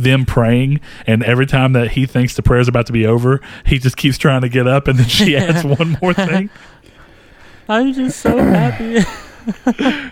[0.04, 3.80] them praying and every time that he thinks the prayer's about to be over he
[3.80, 6.50] just keeps trying to get up and then she adds one more thing.
[7.70, 9.00] I'm just so happy.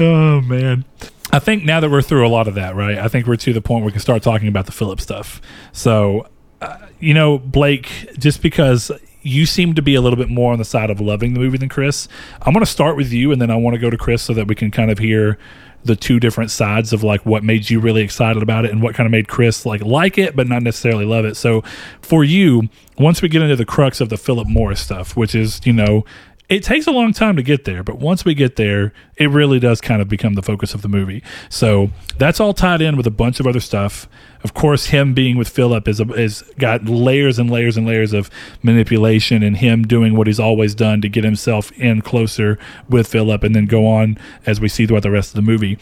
[0.00, 0.84] oh man.
[1.32, 3.52] I think now that we're through a lot of that right i think we're to
[3.52, 5.40] the point where we can start talking about the philip stuff.
[5.72, 6.28] So
[6.60, 8.90] uh, you know blake just because
[9.22, 11.58] you seem to be a little bit more on the side of loving the movie
[11.58, 12.08] than chris
[12.42, 14.32] i'm going to start with you and then i want to go to chris so
[14.32, 15.38] that we can kind of hear
[15.84, 18.94] the two different sides of like what made you really excited about it and what
[18.94, 21.36] kind of made Chris like like it but not necessarily love it.
[21.36, 21.62] So
[22.00, 22.68] for you,
[22.98, 26.04] once we get into the crux of the Philip Morris stuff, which is, you know,
[26.48, 29.58] it takes a long time to get there, but once we get there, it really
[29.58, 31.22] does kind of become the focus of the movie.
[31.48, 34.06] So that's all tied in with a bunch of other stuff.
[34.42, 38.30] Of course, him being with Philip is is got layers and layers and layers of
[38.62, 42.58] manipulation, and him doing what he's always done to get himself in closer
[42.90, 45.78] with Philip, and then go on as we see throughout the rest of the movie.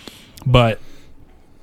[0.47, 0.81] But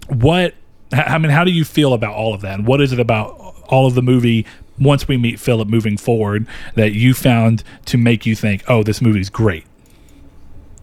[0.07, 0.55] what
[0.91, 2.59] I mean, how do you feel about all of that?
[2.59, 3.29] And what is it about
[3.69, 4.45] all of the movie
[4.79, 9.01] once we meet Philip moving forward that you found to make you think, "Oh, this
[9.01, 9.65] movie's great"?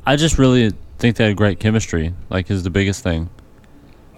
[0.05, 2.12] I just really think they had great chemistry.
[2.31, 3.29] Like, is the biggest thing.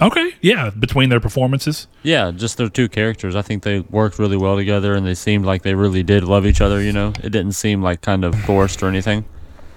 [0.01, 1.89] Okay, yeah, between their performances.
[2.05, 3.35] Yeah, just their two characters.
[3.35, 6.47] I think they worked really well together, and they seemed like they really did love
[6.47, 6.81] each other.
[6.81, 9.25] You know, it didn't seem like kind of forced or anything.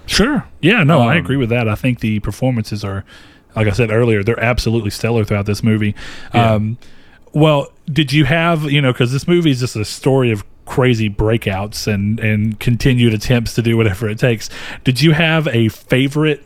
[0.06, 0.44] Sure.
[0.60, 1.68] Yeah, no, I Um, agree with that.
[1.68, 3.04] I think the performances are,
[3.56, 5.94] like I said earlier, they're absolutely stellar throughout this movie.
[6.32, 6.52] Yeah.
[6.54, 6.78] Um,
[7.32, 11.10] well, did you have, you know, because this movie is just a story of crazy
[11.10, 14.48] breakouts and, and continued attempts to do whatever it takes.
[14.84, 16.44] Did you have a favorite,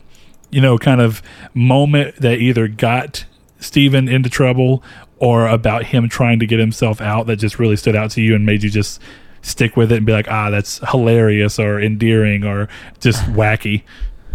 [0.51, 1.23] you know, kind of
[1.55, 3.25] moment that either got
[3.61, 4.83] Steven into trouble
[5.19, 8.35] or about him trying to get himself out that just really stood out to you
[8.35, 9.01] and made you just
[9.43, 12.69] stick with it and be like, ah, that's hilarious or endearing or
[13.01, 13.83] just wacky.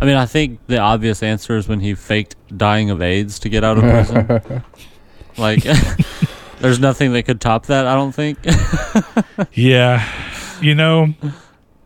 [0.02, 3.49] I mean, I think the obvious answer is when he faked dying of AIDS to
[3.49, 4.64] get out of prison.
[5.38, 5.64] like,
[6.62, 7.86] there's nothing that could top that.
[7.88, 8.38] I don't think.
[9.53, 10.07] Yeah.
[10.62, 11.14] You know,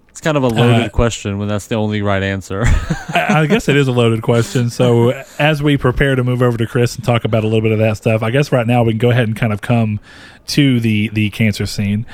[0.10, 2.64] It's kind of a loaded Uh, question when that's the only right answer.
[2.66, 4.70] I, I guess it is a loaded question.
[4.70, 7.72] So as we prepare to move over to Chris and talk about a little bit
[7.72, 10.00] of that stuff, I guess right now we can go ahead and kind of come
[10.48, 12.06] to the the cancer scene.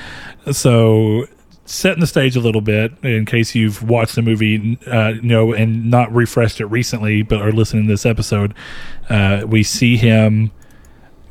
[0.52, 1.26] So
[1.66, 5.54] setting the stage a little bit in case you've watched the movie, uh, you know,
[5.54, 8.54] and not refreshed it recently, but are listening to this episode.
[9.10, 10.52] Uh, we see him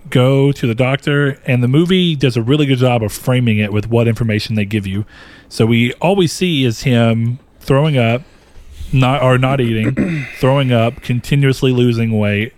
[0.08, 3.72] go to the doctor and the movie does a really good job of framing it
[3.72, 5.04] with what information they give you.
[5.48, 8.22] So we all we see is him throwing up
[8.92, 12.54] not or not eating throwing up continuously losing weight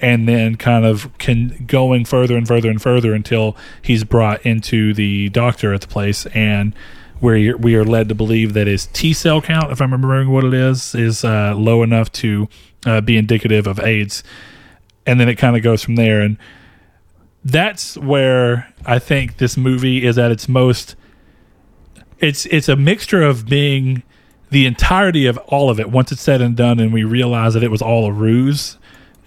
[0.00, 4.92] and then kind of can going further and further and further until he's brought into
[4.92, 6.26] the doctor at the place.
[6.26, 6.74] And
[7.20, 10.44] where we are led to believe that his T cell count, if I'm remembering what
[10.44, 12.48] it is, is uh, low enough to
[12.84, 14.22] uh, be indicative of AIDS,
[15.06, 16.20] and then it kind of goes from there.
[16.20, 16.36] And
[17.44, 20.96] that's where I think this movie is at its most.
[22.18, 24.02] It's it's a mixture of being
[24.50, 27.62] the entirety of all of it once it's said and done, and we realize that
[27.62, 28.78] it was all a ruse,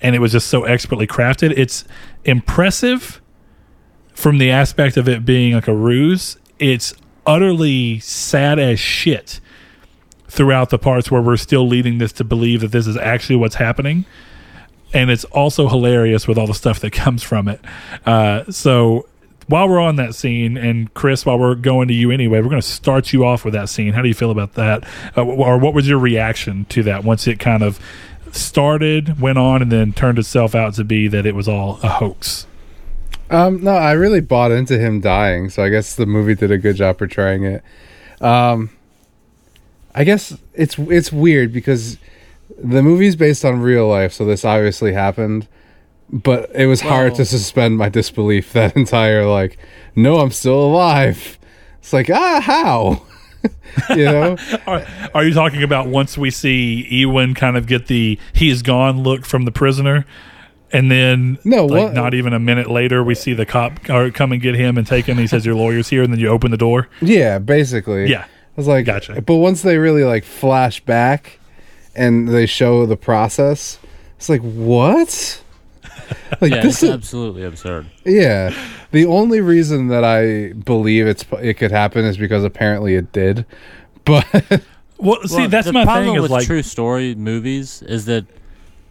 [0.02, 1.54] and it was just so expertly crafted.
[1.56, 1.86] It's
[2.26, 3.22] impressive
[4.14, 6.38] from the aspect of it being like a ruse.
[6.58, 6.94] It's
[7.26, 9.40] utterly sad as shit
[10.28, 13.56] throughout the parts where we're still leading this to believe that this is actually what's
[13.56, 14.06] happening
[14.94, 17.62] and it's also hilarious with all the stuff that comes from it.
[18.06, 19.08] Uh, so
[19.48, 22.62] while we're on that scene, and Chris, while we're going to you anyway, we're going
[22.62, 23.94] to start you off with that scene.
[23.94, 24.86] How do you feel about that,
[25.16, 27.80] uh, or what was your reaction to that once it kind of
[28.32, 31.88] started, went on, and then turned itself out to be that it was all a
[31.90, 32.46] hoax?
[33.30, 36.58] Um, no, I really bought into him dying, so I guess the movie did a
[36.58, 37.64] good job portraying it.
[38.22, 38.70] Um,
[39.94, 41.98] I guess it's it's weird because
[42.58, 45.48] the movie's based on real life, so this obviously happened.
[46.10, 49.58] But it was hard to suspend my disbelief that entire like,
[49.96, 51.38] no, I'm still alive.
[51.80, 53.06] It's like ah, how?
[53.96, 54.38] you know?
[54.68, 59.04] Are, are you talking about once we see Ewan kind of get the he's gone"
[59.04, 60.06] look from the prisoner?
[60.74, 64.32] And then, No, like what- not even a minute later, we see the cop come
[64.34, 65.18] and get him and take him.
[65.18, 66.90] He says, "Your lawyer's here," and then you open the door.
[67.02, 68.10] Yeah, basically.
[68.10, 68.24] Yeah.
[68.24, 69.22] I was like, Gotcha.
[69.22, 71.40] But once they really like flash back
[71.98, 73.80] and they show the process,
[74.18, 75.42] it's like what?
[76.40, 77.88] Like yeah, this it's is absolutely absurd.
[78.06, 78.54] yeah.
[78.92, 83.46] The only reason that I believe it's it could happen is because apparently it did.
[84.06, 84.26] But
[84.98, 86.16] Well, see, Well, that's the my problem thing.
[86.16, 88.26] Is with like, true story movies is that,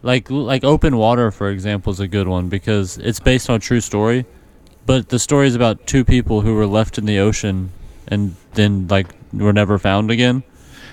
[0.02, 3.80] like, like Open Water, for example, is a good one because it's based on true
[3.80, 4.26] story,
[4.84, 7.72] but the story is about two people who were left in the ocean
[8.08, 10.42] and then like were never found again.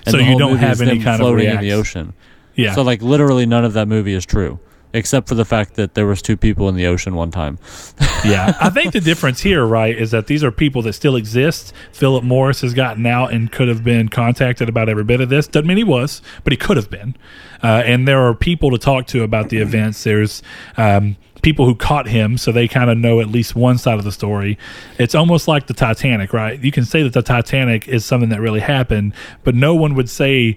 [0.06, 2.12] And So you don't have any kind of floating in the ocean.
[2.54, 2.74] yeah.
[2.74, 4.58] So like literally none of that movie is true,
[4.92, 7.58] except for the fact that there was two people in the ocean one time.
[8.24, 11.72] yeah, I think the difference here, right, is that these are people that still exist.
[11.92, 15.46] Philip Morris has gotten out and could have been contacted about every bit of this.
[15.46, 17.16] Doesn't mean he was, but he could have been.
[17.62, 20.04] Uh, and there are people to talk to about the events.
[20.04, 20.42] There's
[20.76, 24.04] um, people who caught him, so they kind of know at least one side of
[24.04, 24.58] the story.
[24.98, 26.58] It's almost like the Titanic, right?
[26.58, 29.12] You can say that the Titanic is something that really happened,
[29.44, 30.56] but no one would say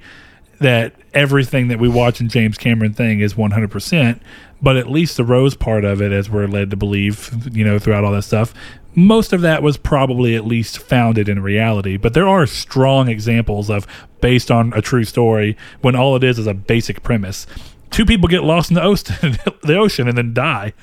[0.60, 4.20] that everything that we watch in James Cameron thing is 100%,
[4.62, 7.78] but at least the Rose part of it, as we're led to believe, you know,
[7.78, 8.54] throughout all that stuff,
[8.96, 11.98] most of that was probably at least founded in reality.
[11.98, 13.86] But there are strong examples of
[14.22, 17.46] based on a true story when all it is is a basic premise.
[17.92, 20.74] Two people get lost in the ocean, the ocean and then die.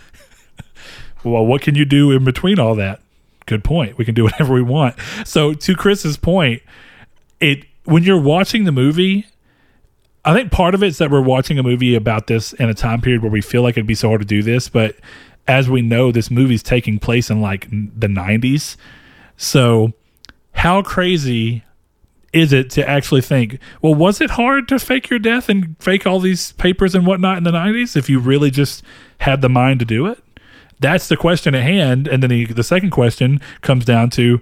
[1.25, 3.01] well, what can you do in between all that?
[3.47, 3.99] Good point.
[3.99, 4.97] We can do whatever we want.
[5.25, 6.63] So, to Chris's point,
[7.41, 9.27] it when you're watching the movie,
[10.25, 13.01] I think part of it's that we're watching a movie about this in a time
[13.01, 14.97] period where we feel like it'd be so hard to do this, but
[15.47, 18.77] as we know, this movie's taking place in like the 90s.
[19.37, 19.93] So,
[20.53, 21.65] how crazy
[22.35, 26.07] is it to actually think, well, was it hard to fake your death and fake
[26.07, 28.83] all these papers and whatnot in the 90s if you really just
[29.19, 30.19] had the mind to do it?
[30.81, 32.09] That's the question at hand.
[32.09, 34.41] And then the, the second question comes down to,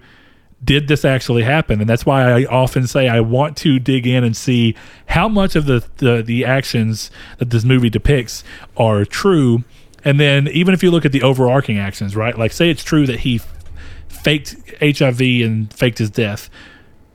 [0.65, 1.81] did this actually happen?
[1.81, 4.75] And that's why I often say I want to dig in and see
[5.07, 8.43] how much of the, the, the actions that this movie depicts
[8.77, 9.65] are true.
[10.03, 12.39] And then even if you look at the overarching actions, right?
[12.39, 13.41] Like say it's true that he
[14.09, 16.49] faked HIV and faked his death.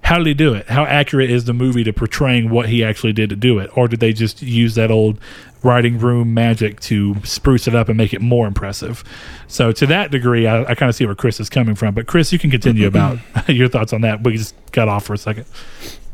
[0.08, 0.70] How did he do it?
[0.70, 3.70] How accurate is the movie to portraying what he actually did to do it?
[3.78, 5.20] Or did they just use that old
[5.64, 9.03] writing room magic to spruce it up and make it more impressive?
[9.49, 11.93] So to that degree, I, I kind of see where Chris is coming from.
[11.93, 13.18] But Chris, you can continue about
[13.49, 14.24] your thoughts on that.
[14.24, 15.45] We just got off for a second.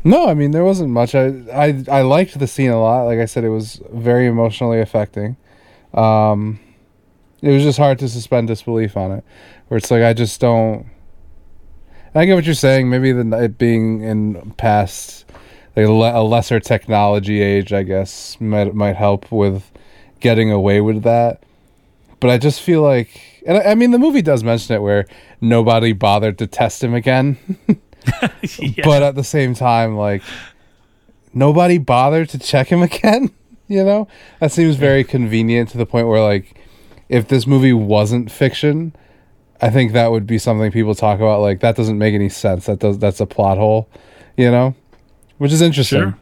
[0.02, 1.14] No, I mean there wasn't much.
[1.14, 3.04] I I I liked the scene a lot.
[3.04, 5.36] Like I said, it was very emotionally affecting.
[5.92, 6.58] Um,
[7.42, 9.24] it was just hard to suspend disbelief on it.
[9.68, 10.84] Where it's like I just don't.
[12.14, 12.88] I get what you're saying.
[12.90, 15.24] Maybe the it being in past
[15.76, 19.70] like a, le- a lesser technology age, I guess, might might help with
[20.20, 21.42] getting away with that.
[22.20, 25.06] But I just feel like, and I, I mean, the movie does mention it where
[25.40, 27.38] nobody bothered to test him again.
[28.58, 28.84] Yeah.
[28.84, 30.22] but at the same time, like
[31.32, 33.30] nobody bothered to check him again.
[33.66, 34.08] You know,
[34.40, 36.60] that seems very convenient to the point where, like,
[37.08, 38.94] if this movie wasn't fiction,
[39.60, 41.40] I think that would be something people talk about.
[41.40, 42.66] Like, that doesn't make any sense.
[42.66, 43.88] That does that's a plot hole.
[44.36, 44.74] You know,
[45.38, 46.00] which is interesting.
[46.00, 46.18] Sure.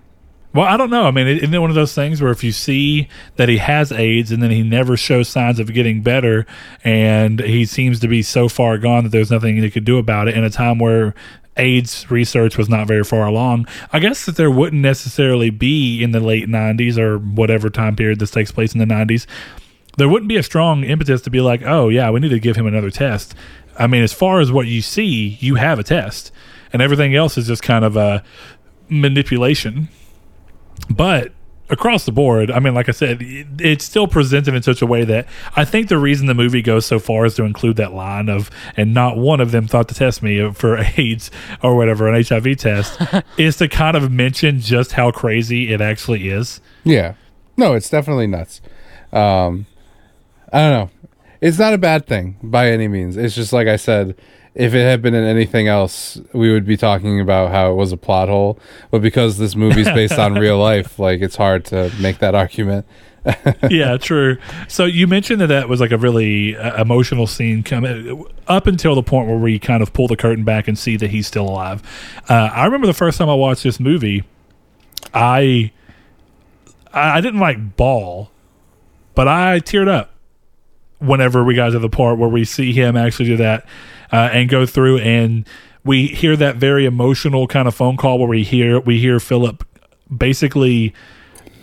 [0.54, 1.04] Well, I don't know.
[1.04, 3.90] I mean, isn't it one of those things where if you see that he has
[3.90, 6.46] AIDS and then he never shows signs of getting better
[6.84, 10.28] and he seems to be so far gone that there's nothing he could do about
[10.28, 11.14] it in a time where
[11.56, 16.12] AIDS research was not very far along, I guess that there wouldn't necessarily be in
[16.12, 19.26] the late 90s or whatever time period this takes place in the 90s,
[19.96, 22.56] there wouldn't be a strong impetus to be like, oh, yeah, we need to give
[22.56, 23.34] him another test.
[23.78, 26.32] I mean, as far as what you see, you have a test,
[26.72, 28.22] and everything else is just kind of a
[28.88, 29.88] manipulation.
[30.90, 31.32] But
[31.70, 34.86] across the board, I mean, like I said, it, it's still presented in such a
[34.86, 35.26] way that
[35.56, 38.50] I think the reason the movie goes so far is to include that line of,
[38.76, 41.30] and not one of them thought to test me for AIDS
[41.62, 43.00] or whatever, an HIV test,
[43.38, 46.60] is to kind of mention just how crazy it actually is.
[46.84, 47.14] Yeah.
[47.56, 48.60] No, it's definitely nuts.
[49.12, 49.66] Um,
[50.52, 50.90] I don't know.
[51.40, 53.16] It's not a bad thing by any means.
[53.16, 54.16] It's just like I said,
[54.54, 57.90] if it had been in anything else, we would be talking about how it was
[57.90, 58.58] a plot hole.
[58.90, 62.86] But because this movie's based on real life, like it's hard to make that argument.
[63.70, 64.36] yeah, true.
[64.68, 68.94] So you mentioned that that was like a really uh, emotional scene coming up until
[68.94, 71.48] the point where we kind of pull the curtain back and see that he's still
[71.48, 71.82] alive.
[72.28, 74.24] Uh, I remember the first time I watched this movie,
[75.14, 75.70] I
[76.92, 78.30] I didn't like ball,
[79.14, 80.11] but I teared up
[81.02, 83.66] whenever we got to the part where we see him actually do that
[84.12, 85.46] uh, and go through and
[85.84, 89.64] we hear that very emotional kind of phone call where we hear we hear Philip
[90.14, 90.94] basically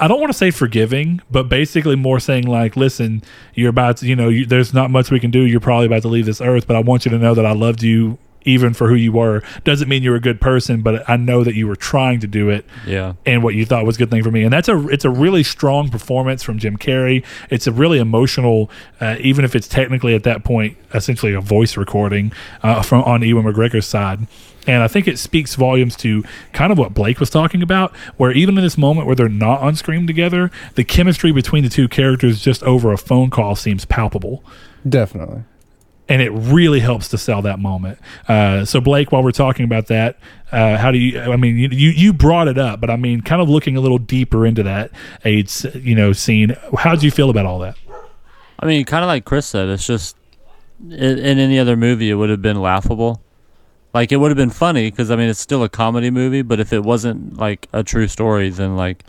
[0.01, 3.21] I don't want to say forgiving, but basically more saying like, listen,
[3.53, 5.41] you're about to, you know, you, there's not much we can do.
[5.41, 7.51] You're probably about to leave this earth, but I want you to know that I
[7.51, 9.43] loved you even for who you were.
[9.63, 12.49] Doesn't mean you're a good person, but I know that you were trying to do
[12.49, 13.13] it Yeah.
[13.25, 14.43] and what you thought was a good thing for me.
[14.43, 17.23] And that's a it's a really strong performance from Jim Carrey.
[17.49, 18.69] It's a really emotional,
[19.01, 22.31] uh, even if it's technically at that point essentially a voice recording
[22.63, 24.19] uh, from on Ewan McGregor's side.
[24.67, 26.23] And I think it speaks volumes to
[26.53, 29.61] kind of what Blake was talking about, where even in this moment where they're not
[29.61, 33.85] on screen together, the chemistry between the two characters just over a phone call seems
[33.85, 34.43] palpable
[34.87, 35.43] Definitely.
[36.09, 37.99] And it really helps to sell that moment.
[38.27, 40.17] Uh, so Blake, while we're talking about that,
[40.51, 41.21] uh, how do you?
[41.21, 43.79] I mean, you, you you brought it up, but I mean, kind of looking a
[43.79, 44.91] little deeper into that
[45.23, 46.57] AIDS, you know, scene.
[46.77, 47.77] How do you feel about all that?
[48.59, 50.17] I mean, kind of like Chris said, it's just
[50.81, 53.21] in, in any other movie, it would have been laughable.
[53.93, 56.41] Like it would have been funny because I mean, it's still a comedy movie.
[56.41, 59.03] But if it wasn't like a true story, then like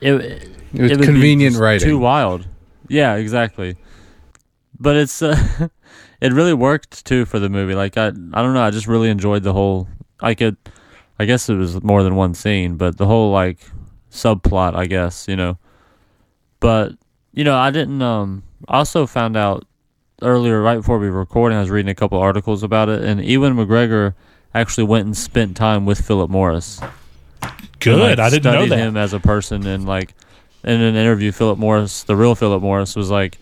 [0.00, 0.12] it
[0.74, 1.88] It was it would convenient just writing.
[1.88, 2.46] Too wild.
[2.88, 3.76] Yeah, exactly.
[4.78, 5.68] But it's uh,
[6.20, 7.74] it really worked too for the movie.
[7.74, 9.88] Like I I don't know, I just really enjoyed the whole
[10.20, 10.56] I could,
[11.18, 13.58] I guess it was more than one scene, but the whole like
[14.10, 15.58] subplot, I guess, you know.
[16.60, 16.92] But
[17.32, 19.66] you know, I didn't um I also found out
[20.22, 23.24] earlier right before we were recording, I was reading a couple articles about it and
[23.24, 24.14] Ewan McGregor
[24.54, 26.80] actually went and spent time with Philip Morris.
[27.78, 27.94] Good.
[27.94, 28.78] And, like, I didn't know that.
[28.78, 30.14] him as a person and like
[30.64, 33.38] in an interview philip morris the real philip morris was like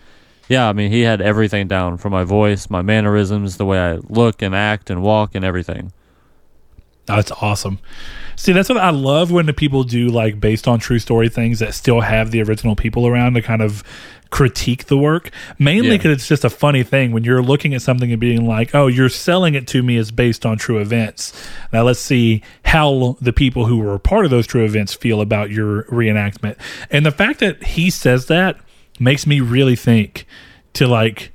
[0.49, 3.95] yeah i mean he had everything down from my voice my mannerisms the way i
[4.09, 5.93] look and act and walk and everything
[7.07, 7.81] That's awesome.
[8.35, 11.59] See, that's what I love when the people do like based on true story things
[11.59, 13.85] that still have the original people around to kind of
[14.31, 15.31] critique the work.
[15.59, 15.97] Mainly Yeah.
[15.99, 18.87] because it's just a funny thing when you're looking at something and being like, "Oh,
[18.87, 21.35] you're selling it to me as based on true events."
[21.75, 25.51] Now let's see how the people who were part of those true events feel about
[25.51, 26.57] your reenactment.
[26.91, 28.57] And the fact that he says that
[28.99, 30.27] makes me really think
[30.75, 31.33] to like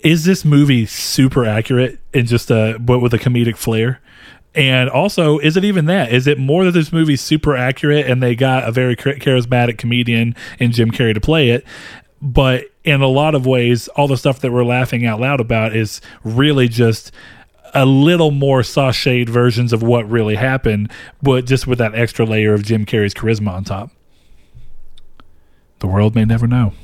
[0.00, 4.00] is this movie super accurate and just a but with a comedic flair?
[4.54, 6.12] And also, is it even that?
[6.12, 10.34] Is it more that this movie's super accurate and they got a very charismatic comedian
[10.58, 11.64] in Jim Carrey to play it?
[12.20, 15.76] But in a lot of ways, all the stuff that we're laughing out loud about
[15.76, 17.12] is really just
[17.74, 20.90] a little more sashayed versions of what really happened,
[21.22, 23.90] but just with that extra layer of Jim Carrey's charisma on top.
[25.80, 26.72] The world may never know.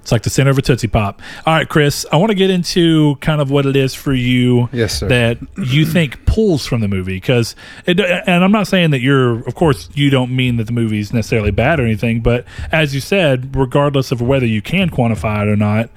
[0.00, 1.22] It's like the center of a Tootsie Pop.
[1.46, 4.68] All right, Chris, I want to get into kind of what it is for you
[4.70, 5.08] Yes, sir.
[5.08, 7.14] that you think pulls from the movie.
[7.14, 11.14] Because, and I'm not saying that you're, of course, you don't mean that the movie's
[11.14, 15.48] necessarily bad or anything, but as you said, regardless of whether you can quantify it
[15.48, 15.88] or not,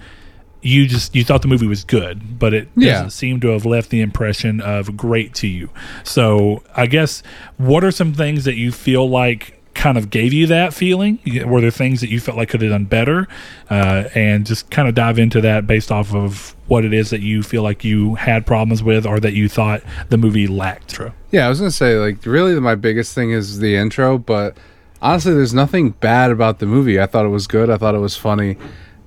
[0.62, 2.94] you just you thought the movie was good, but it Yeah.
[2.94, 5.70] doesn't seem to have left the impression of great to you.
[6.06, 7.24] So I guess
[7.58, 11.20] what are some things that you feel like kind of gave you that feeling?
[11.46, 13.28] Were there things that you felt like could have done better?
[13.70, 17.22] Uh, and just kind of dive into that based off of what it is that
[17.22, 21.00] you feel like you had problems with or that you thought the movie lacked.
[21.32, 24.58] Yeah, I was gonna say like really my biggest thing is the intro, but
[25.02, 27.00] honestly, there's nothing bad about the movie.
[27.00, 27.70] I thought it was good.
[27.70, 28.58] I thought it was funny,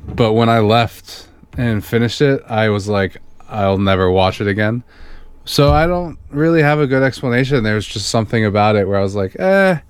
[0.06, 1.26] but when I left
[1.58, 3.16] and finished it, I was like,
[3.48, 4.84] I'll never watch it again.
[5.44, 7.64] So I don't really have a good explanation.
[7.64, 9.80] There's just something about it where I was like, eh,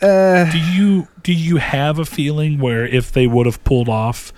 [0.00, 0.50] eh.
[0.50, 4.32] do you do you have a feeling where if they would have pulled off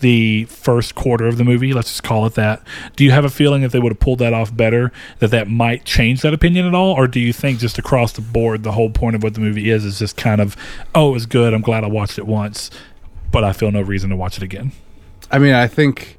[0.00, 2.62] the first quarter of the movie let's just call it that
[2.96, 5.48] do you have a feeling if they would have pulled that off better that that
[5.48, 8.72] might change that opinion at all or do you think just across the board the
[8.72, 10.56] whole point of what the movie is is just kind of
[10.94, 12.70] oh it was good i'm glad i watched it once
[13.30, 14.72] but i feel no reason to watch it again
[15.30, 16.18] I mean, I think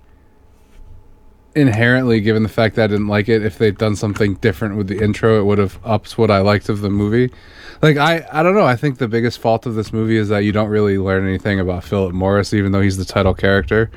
[1.55, 4.87] inherently, given the fact that I didn't like it, if they'd done something different with
[4.87, 7.33] the intro, it would have upped what I liked of the movie.
[7.82, 8.65] Like I, I don't know.
[8.65, 11.59] I think the biggest fault of this movie is that you don't really learn anything
[11.59, 13.91] about Philip Morris, even though he's the title character.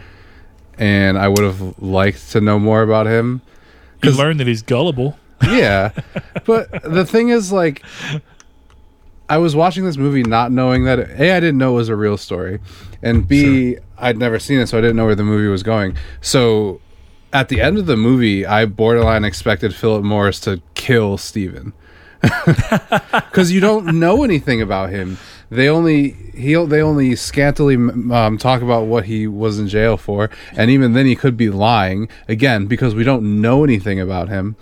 [0.79, 3.43] And I would have liked to know more about him.
[4.03, 5.93] you learn that he's gullible Yeah,
[6.47, 7.83] but the thing is, like,
[9.29, 11.97] I was watching this movie not knowing that a I didn't know it was a
[11.97, 12.61] real story,
[13.03, 15.97] and b would never seen it, so I didn't know where the movie was going.
[16.21, 16.81] So
[17.33, 21.73] at the end of the movie, I borderline expected Philip Morris to kill Steven.
[23.13, 25.19] because you don't know anything about him.
[25.51, 30.31] They only he they only scantily um, talk about what he was in jail for,
[30.53, 34.57] and even then he could be lying again because we don't know anything about him.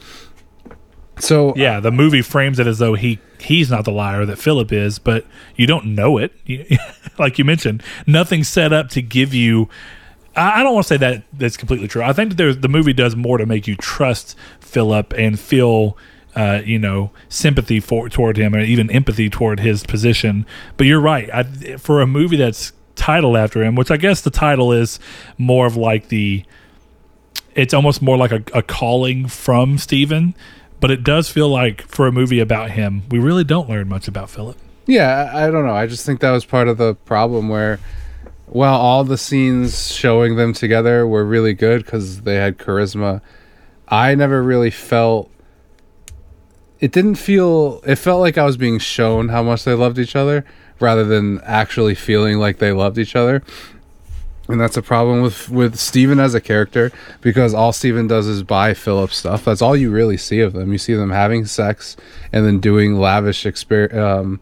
[1.19, 4.71] So yeah the movie frames it as though he he's not the liar that philip
[4.71, 5.25] is but
[5.57, 6.33] you don't know it
[7.19, 9.69] like you mentioned nothing's set up to give you
[10.37, 12.03] I don't want to say that that's completely true.
[12.03, 15.97] I think that the movie does more to make you trust Philip and feel,
[16.37, 20.47] uh, you know, sympathy for toward him or even empathy toward his position.
[20.77, 21.29] But you're right.
[21.33, 25.01] I, for a movie that's titled after him, which I guess the title is
[25.39, 26.45] more of like the,
[27.55, 30.35] it's almost more like a, a calling from Steven.
[30.79, 34.07] But it does feel like for a movie about him, we really don't learn much
[34.07, 34.59] about Philip.
[34.87, 35.75] Yeah, I, don't know.
[35.75, 37.81] I just think that was part of the problem where,
[38.45, 43.23] while all the scenes showing them together were really good because they had charisma,
[43.89, 45.31] I never really felt.
[46.81, 47.81] It didn't feel.
[47.87, 50.45] It felt like I was being shown how much they loved each other
[50.79, 53.43] rather than actually feeling like they loved each other.
[54.49, 58.43] And that's a problem with with Steven as a character because all Steven does is
[58.43, 59.45] buy Philip stuff.
[59.45, 60.71] That's all you really see of them.
[60.71, 61.97] You see them having sex
[62.33, 64.39] and then doing lavish exper- um,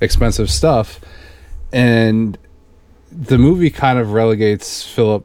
[0.00, 1.00] expensive stuff.
[1.72, 2.36] And
[3.12, 5.24] the movie kind of relegates Philip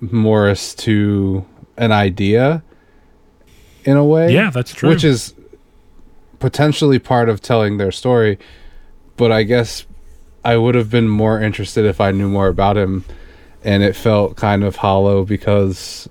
[0.00, 1.46] Morris to
[1.78, 2.62] an idea
[3.84, 4.34] in a way.
[4.34, 4.90] Yeah, that's true.
[4.90, 5.34] Which is
[6.42, 8.38] potentially part of telling their story.
[9.16, 9.86] But I guess
[10.44, 13.04] I would have been more interested if I knew more about him.
[13.64, 16.08] And it felt kind of hollow because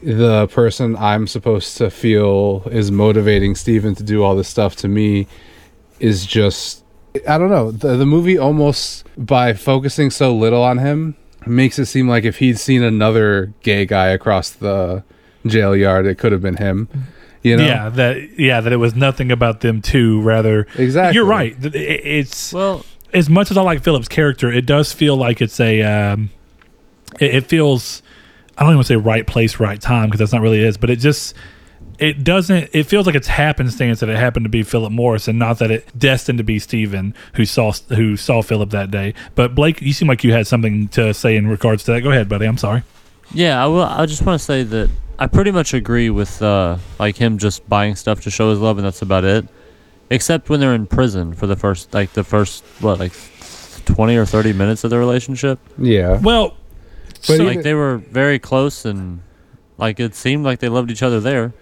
[0.00, 4.88] the person I'm supposed to feel is motivating Steven to do all this stuff to
[4.88, 5.26] me
[5.98, 6.84] is just
[7.26, 7.72] I don't know.
[7.72, 12.38] The the movie almost by focusing so little on him makes it seem like if
[12.38, 15.02] he'd seen another gay guy across the
[15.46, 16.86] jail yard, it could have been him.
[16.86, 17.19] Mm-hmm.
[17.42, 17.64] You know?
[17.66, 20.20] Yeah, that yeah, that it was nothing about them two.
[20.20, 21.14] Rather, Exactly.
[21.14, 21.56] You're right.
[21.64, 25.58] It- It's Well, as much as I like Philip's character, it does feel like it's
[25.60, 25.82] a.
[25.82, 26.30] Um,
[27.18, 28.02] it, it feels.
[28.58, 30.64] I don't even want to say right place, right time because that's not really it
[30.64, 31.34] is, but it just.
[31.98, 32.70] It doesn't.
[32.72, 35.70] It feels like it's happenstance that it happened to be Philip Morris, and not that
[35.70, 39.12] it destined to be Steven who saw who saw Philip that day.
[39.34, 42.00] But Blake, you seem like you had something to say in regards to that.
[42.02, 42.46] Go ahead, buddy.
[42.46, 42.84] I'm sorry.
[43.34, 43.82] Yeah, I will.
[43.82, 44.88] I just want to say that
[45.20, 48.78] I pretty much agree with uh, like him just buying stuff to show his love,
[48.78, 49.46] and that's about it.
[50.08, 53.12] Except when they're in prison for the first, like the first what, like
[53.84, 55.58] twenty or thirty minutes of the relationship.
[55.78, 56.18] Yeah.
[56.20, 56.56] Well,
[57.08, 59.20] But so, even- Like they were very close, and
[59.78, 61.52] like it seemed like they loved each other there.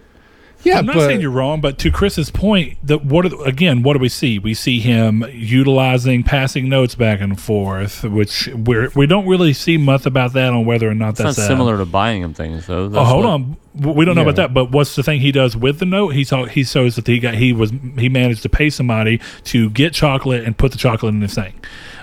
[0.68, 3.38] Yeah, I'm not but saying you're wrong, but to Chris's point, that what are the-
[3.38, 3.82] again?
[3.82, 4.38] What do we see?
[4.38, 9.76] We see him utilizing passing notes back and forth, which we're we don't really see
[9.76, 12.90] much about that on whether or not that's not similar to buying him things, though.
[12.92, 13.56] Oh, hold what- on.
[13.74, 16.08] We don't know about that, but what's the thing he does with the note?
[16.08, 19.70] He saw he shows that he got he was he managed to pay somebody to
[19.70, 21.52] get chocolate and put the chocolate in his thing.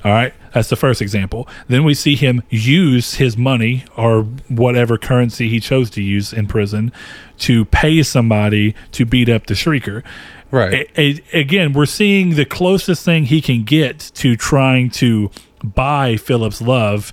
[0.05, 1.47] All right, that's the first example.
[1.67, 6.45] Then we see him use his money or whatever currency he chose to use in
[6.45, 6.91] prison
[7.39, 10.03] to pay somebody to beat up the shrieker.
[10.51, 10.87] right.
[10.95, 15.31] A- a- again, we're seeing the closest thing he can get to trying to
[15.63, 17.11] buy Philip's love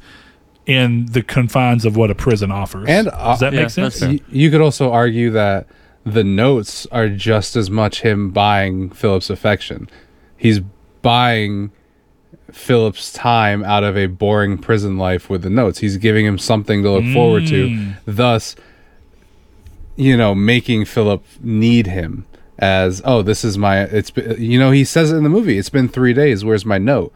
[0.67, 2.89] in the confines of what a prison offers.
[2.89, 4.01] And, uh, does that yeah, make sense?
[4.01, 4.13] that's.
[4.13, 5.67] Y- you could also argue that
[6.05, 9.89] the notes are just as much him buying Philip's affection.
[10.37, 10.61] He's
[11.01, 11.71] buying
[12.51, 15.79] Philip's time out of a boring prison life with the notes.
[15.79, 17.95] He's giving him something to look forward to, Mm.
[18.07, 18.55] thus,
[19.97, 22.27] you know, making Philip need him
[22.59, 23.83] as oh, this is my.
[23.83, 25.59] It's you know he says it in the movie.
[25.59, 26.45] It's been three days.
[26.45, 27.13] Where's my note?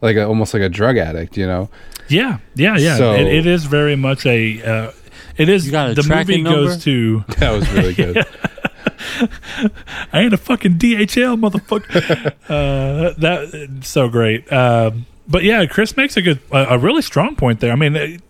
[0.00, 1.68] Like a, almost like a drug addict, you know.
[2.08, 2.96] Yeah, yeah, yeah.
[2.96, 4.62] So- it, it is very much a.
[4.62, 4.92] Uh,
[5.36, 7.24] it is You got a the movie tracking goes to.
[7.38, 8.24] That was really good.
[10.12, 12.34] I ain't a fucking DHL motherfucker.
[12.48, 14.50] uh, that so great.
[14.52, 17.72] Um, but yeah, Chris makes a good, a, a really strong point there.
[17.72, 18.20] I mean,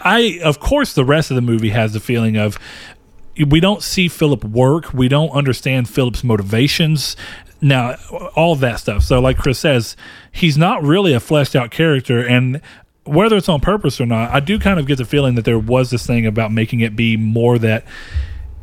[0.00, 2.58] I of course the rest of the movie has the feeling of
[3.48, 4.94] we don't see Philip work.
[4.94, 7.16] We don't understand Philip's motivations.
[7.60, 7.94] Now,
[8.36, 9.02] all that stuff.
[9.02, 9.96] So, like Chris says,
[10.30, 12.60] he's not really a fleshed out character, and
[13.04, 15.58] whether it's on purpose or not, I do kind of get the feeling that there
[15.58, 17.84] was this thing about making it be more that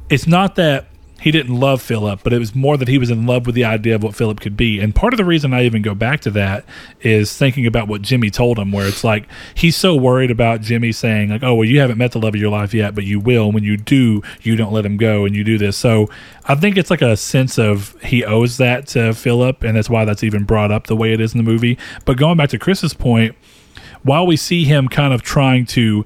[0.10, 0.88] it's not that
[1.22, 3.63] he didn't love Philip, but it was more that he was in love with the
[3.63, 4.80] idea of what Philip could be.
[4.80, 6.65] And part of the reason I even go back to that
[7.01, 10.91] is thinking about what Jimmy told him, where it's like he's so worried about Jimmy
[10.91, 13.19] saying, like, oh, well, you haven't met the love of your life yet, but you
[13.19, 13.51] will.
[13.51, 15.78] When you do, you don't let him go and you do this.
[15.78, 16.09] So
[16.45, 20.05] I think it's like a sense of he owes that to Philip, and that's why
[20.05, 21.78] that's even brought up the way it is in the movie.
[22.03, 23.36] But going back to Chris's point,
[24.01, 26.03] while we see him kind of trying to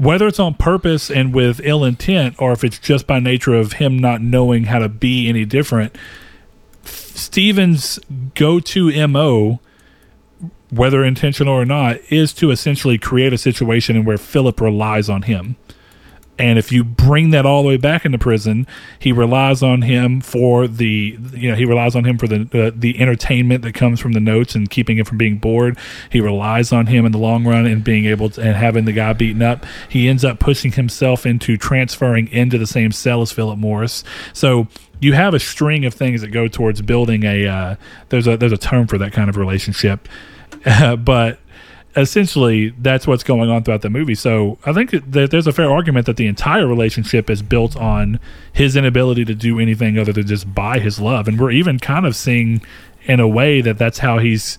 [0.00, 3.74] whether it's on purpose and with ill intent or if it's just by nature of
[3.74, 5.94] him not knowing how to be any different
[6.84, 7.98] Steven's
[8.34, 9.60] go-to MO
[10.70, 15.22] whether intentional or not is to essentially create a situation in where Philip relies on
[15.22, 15.56] him
[16.40, 18.66] and if you bring that all the way back into prison,
[18.98, 22.70] he relies on him for the you know he relies on him for the uh,
[22.74, 25.78] the entertainment that comes from the notes and keeping him from being bored.
[26.10, 28.92] He relies on him in the long run and being able to and having the
[28.92, 29.66] guy beaten up.
[29.88, 34.02] He ends up pushing himself into transferring into the same cell as Philip Morris.
[34.32, 34.66] So
[35.00, 37.76] you have a string of things that go towards building a uh,
[38.08, 40.08] there's a there's a term for that kind of relationship,
[40.98, 41.38] but
[41.96, 44.14] essentially that's what's going on throughout the movie.
[44.14, 48.20] So I think that there's a fair argument that the entire relationship is built on
[48.52, 52.06] his inability to do anything other than just buy his love, and we're even kind
[52.06, 52.62] of seeing
[53.04, 54.58] in a way that that's how he's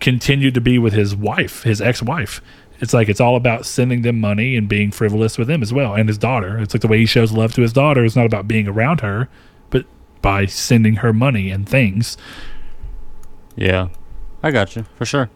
[0.00, 2.40] continued to be with his wife, his ex-wife.
[2.80, 5.94] It's like it's all about sending them money and being frivolous with them as well,
[5.94, 6.58] and his daughter.
[6.58, 9.00] It's like the way he shows love to his daughter is not about being around
[9.00, 9.28] her,
[9.70, 9.84] but
[10.22, 12.16] by sending her money and things.
[13.56, 13.88] Yeah,
[14.42, 15.30] I got you for sure.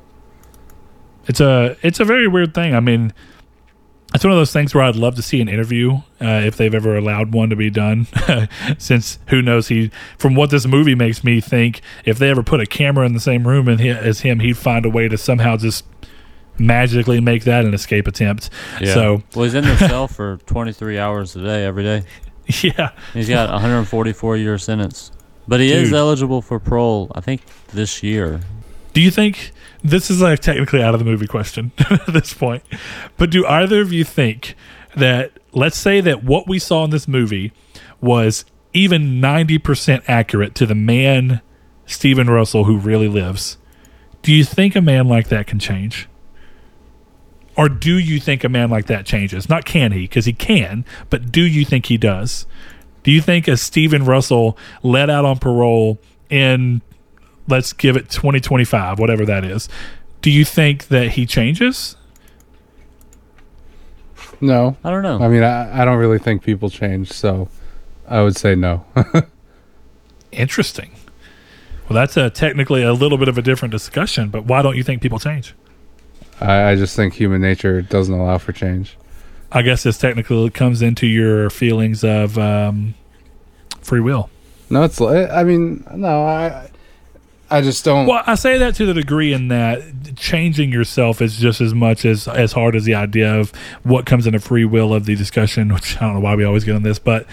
[1.26, 2.74] It's a it's a very weird thing.
[2.74, 3.12] I mean,
[4.14, 6.74] it's one of those things where I'd love to see an interview uh, if they've
[6.74, 8.06] ever allowed one to be done.
[8.78, 12.60] Since who knows he from what this movie makes me think if they ever put
[12.60, 15.16] a camera in the same room and he, as him, he'd find a way to
[15.16, 15.84] somehow just
[16.58, 18.50] magically make that an escape attempt.
[18.80, 18.94] Yeah.
[18.94, 22.04] So well, he's in the cell for 23 hours a day every day.
[22.62, 25.12] yeah, He's got a 144 year sentence,
[25.48, 27.10] but he is eligible for parole.
[27.14, 28.40] I think this year.
[28.92, 29.52] Do you think
[29.82, 32.62] this is like technically out of the movie question at this point?
[33.16, 34.54] But do either of you think
[34.96, 37.52] that let's say that what we saw in this movie
[38.00, 41.40] was even 90% accurate to the man
[41.86, 43.58] Steven Russell who really lives?
[44.22, 46.08] Do you think a man like that can change?
[47.56, 49.48] Or do you think a man like that changes?
[49.48, 52.46] Not can he, because he can, but do you think he does?
[53.02, 55.98] Do you think a Steven Russell let out on parole
[56.30, 56.82] in
[57.48, 59.68] let's give it 2025 whatever that is
[60.20, 61.96] do you think that he changes
[64.40, 65.20] No, I don't know.
[65.20, 67.48] I mean, I, I don't really think people change, so
[68.08, 68.84] I would say no.
[70.32, 70.90] interesting
[71.88, 74.82] well that's a technically a little bit of a different discussion but why don't you
[74.82, 75.54] think people change
[76.40, 78.96] I, I just think human nature doesn't allow for change.
[79.50, 82.94] i guess this technically comes into your feelings of um,
[83.82, 84.30] free will
[84.70, 84.98] No, it's.
[85.02, 86.70] I mean, no, I.
[87.52, 88.06] I just don't.
[88.06, 89.82] well i say that to the degree in that
[90.16, 93.50] changing yourself is just as much as as hard as the idea of
[93.82, 96.64] what comes into free will of the discussion which i don't know why we always
[96.64, 97.26] get on this but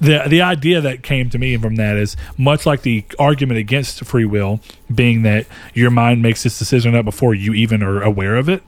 [0.00, 4.04] the the idea that came to me from that is much like the argument against
[4.04, 4.60] free will
[4.94, 8.62] being that your mind makes this decision up before you even are aware of it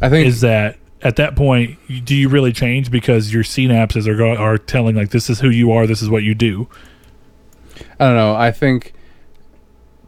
[0.00, 4.16] I think is that at that point do you really change because your synapses are
[4.16, 6.68] go- are telling like this is who you are this is what you do
[7.98, 8.34] I don't know.
[8.34, 8.94] I think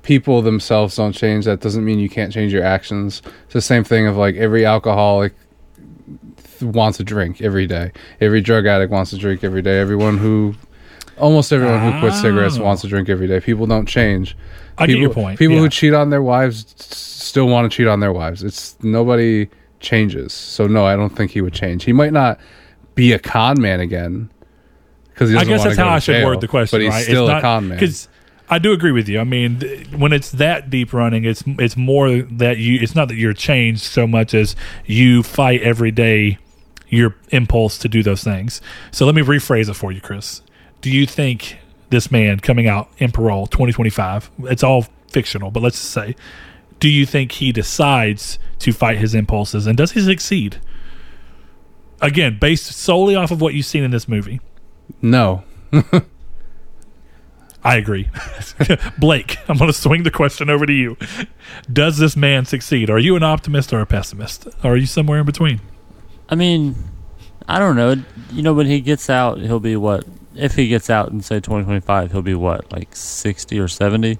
[0.07, 1.47] people themselves don't change.
[1.47, 3.23] That doesn't mean you can't change your actions.
[3.47, 5.35] It's the same thing of like every alcoholic
[6.37, 7.91] th- wants a drink every day.
[8.21, 9.81] Every drug addict wants a drink every day.
[9.81, 10.55] Everyone who,
[11.19, 13.41] almost everyone who quits cigarettes wants to drink every day.
[13.41, 14.37] People don't change.
[14.79, 15.63] i people, get your point People yeah.
[15.63, 18.45] who cheat on their wives still want to cheat on their wives.
[18.45, 19.49] It's nobody
[19.81, 20.33] changes.
[20.33, 21.83] So no, I don't think he would change.
[21.83, 22.39] He might not
[22.95, 24.31] be a con man again
[25.09, 26.79] because I guess that's how I should word the question.
[26.79, 27.05] But he's right?
[27.05, 27.77] still it's a con man.
[27.77, 28.09] Because
[28.49, 29.18] I do agree with you.
[29.18, 32.78] I mean, th- when it's that deep running, it's it's more that you.
[32.80, 36.38] It's not that you're changed so much as you fight every day
[36.88, 38.61] your impulse to do those things.
[38.90, 40.42] So let me rephrase it for you, Chris.
[40.80, 41.59] Do you think
[41.90, 44.30] this man coming out in parole 2025?
[44.44, 46.14] It's all fictional, but let's just say,
[46.78, 50.59] do you think he decides to fight his impulses and does he succeed?
[52.01, 54.40] Again, based solely off of what you've seen in this movie.
[55.01, 55.44] No,
[57.67, 58.09] I agree.
[58.99, 60.97] Blake, I'm going to swing the question over to you.
[61.73, 62.89] Does this man succeed?
[62.89, 64.47] Are you an optimist or a pessimist?
[64.62, 65.61] Or are you somewhere in between?
[66.29, 66.77] I mean,
[67.49, 67.97] I don't know.
[68.31, 70.05] You know, when he gets out, he'll be what?
[70.37, 74.17] If he gets out in say 2025, he'll be what, like 60 or 70?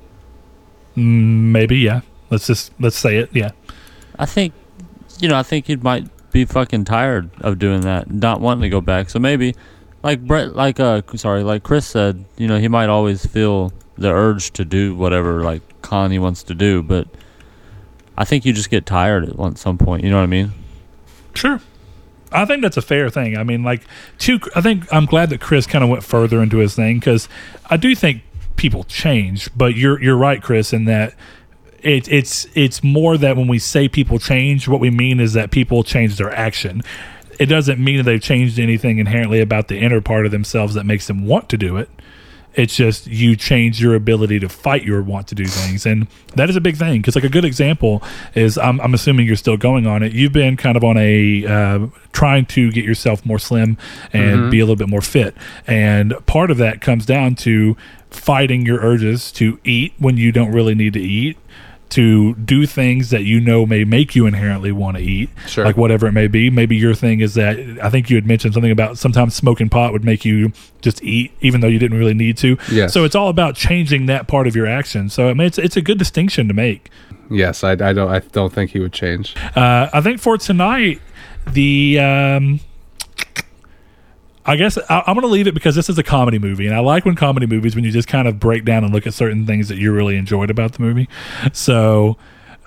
[0.97, 2.01] Mm, Maybe, yeah.
[2.31, 3.31] Let's just let's say it.
[3.33, 3.53] Yeah.
[4.19, 4.55] I think,
[5.21, 8.69] you know, I think he might be fucking tired of doing that, not wanting to
[8.71, 9.09] go back.
[9.09, 9.55] So maybe,
[10.07, 14.13] like Brett, like uh, sorry, like Chris said, you know, he might always feel the
[14.13, 17.09] urge to do whatever like con he wants to do, but
[18.17, 20.05] I think you just get tired at some point.
[20.05, 20.53] You know what I mean?
[21.35, 21.61] Sure.
[22.31, 23.37] I think that's a fair thing.
[23.37, 23.83] I mean, like,
[24.19, 24.39] two.
[24.55, 27.29] I think I'm glad that Chris kind of went further into his thing because
[27.69, 28.23] I do think
[28.55, 29.51] people change.
[29.57, 31.15] But you're you're right, Chris, in that
[31.83, 35.51] it, it's it's more that when we say people change, what we mean is that
[35.51, 36.83] people change their action.
[37.39, 40.85] It doesn't mean that they've changed anything inherently about the inner part of themselves that
[40.85, 41.89] makes them want to do it.
[42.55, 46.07] It's just you change your ability to fight your want to do things, and
[46.37, 47.03] that is a big thing.
[47.03, 48.03] Because like a good example
[48.35, 50.13] is, I'm, I'm assuming you're still going on it.
[50.13, 53.77] You've been kind of on a uh, trying to get yourself more slim
[54.15, 57.77] and be a little bit more fit, and part of that comes down to
[58.09, 61.37] fighting your urges to eat when you don't really need to eat
[61.91, 65.65] to do things that you know may make you inherently want to eat, Sure.
[65.65, 66.51] like whatever it may be.
[66.51, 69.93] Maybe your thing is that I think you had mentioned something about sometimes smoking pot
[69.93, 72.59] would make you just eat even though you didn't really need to.
[72.73, 72.93] Yes.
[72.93, 75.09] So it's all about changing that part of your action.
[75.09, 76.91] So I mean, it's it's a good distinction to make.
[77.31, 79.35] yes, I, I don't I don't think he would change.
[79.55, 81.01] Uh, I think for tonight,
[81.53, 82.61] the um,
[84.47, 86.75] I guess I, I'm going to leave it because this is a comedy movie, and
[86.75, 89.15] I like when comedy movies when you just kind of break down and look at
[89.15, 91.09] certain things that you really enjoyed about the movie.
[91.53, 92.17] So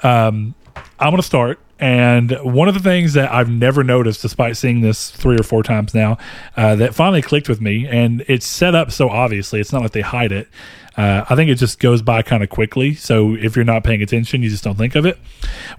[0.03, 0.55] um,
[0.99, 1.59] I'm going to start.
[1.81, 5.63] And one of the things that I've never noticed, despite seeing this three or four
[5.63, 6.17] times now,
[6.57, 9.91] uh, that finally clicked with me, and it's set up so obviously, it's not like
[9.91, 10.49] they hide it.
[10.97, 12.93] Uh, I think it just goes by kind of quickly.
[12.95, 15.17] So if you're not paying attention, you just don't think of it.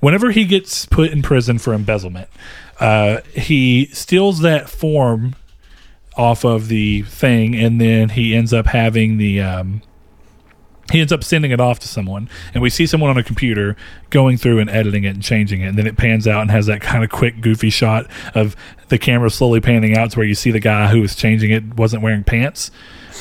[0.01, 2.30] Whenever he gets put in prison for embezzlement,
[2.78, 5.34] uh, he steals that form
[6.16, 9.40] off of the thing, and then he ends up having the.
[9.40, 9.82] Um,
[10.90, 13.76] he ends up sending it off to someone, and we see someone on a computer
[14.11, 16.66] going through and editing it and changing it, and then it pans out and has
[16.66, 18.56] that kind of quick, goofy shot of
[18.88, 21.76] the camera slowly panning out to where you see the guy who was changing it
[21.76, 22.72] wasn't wearing pants,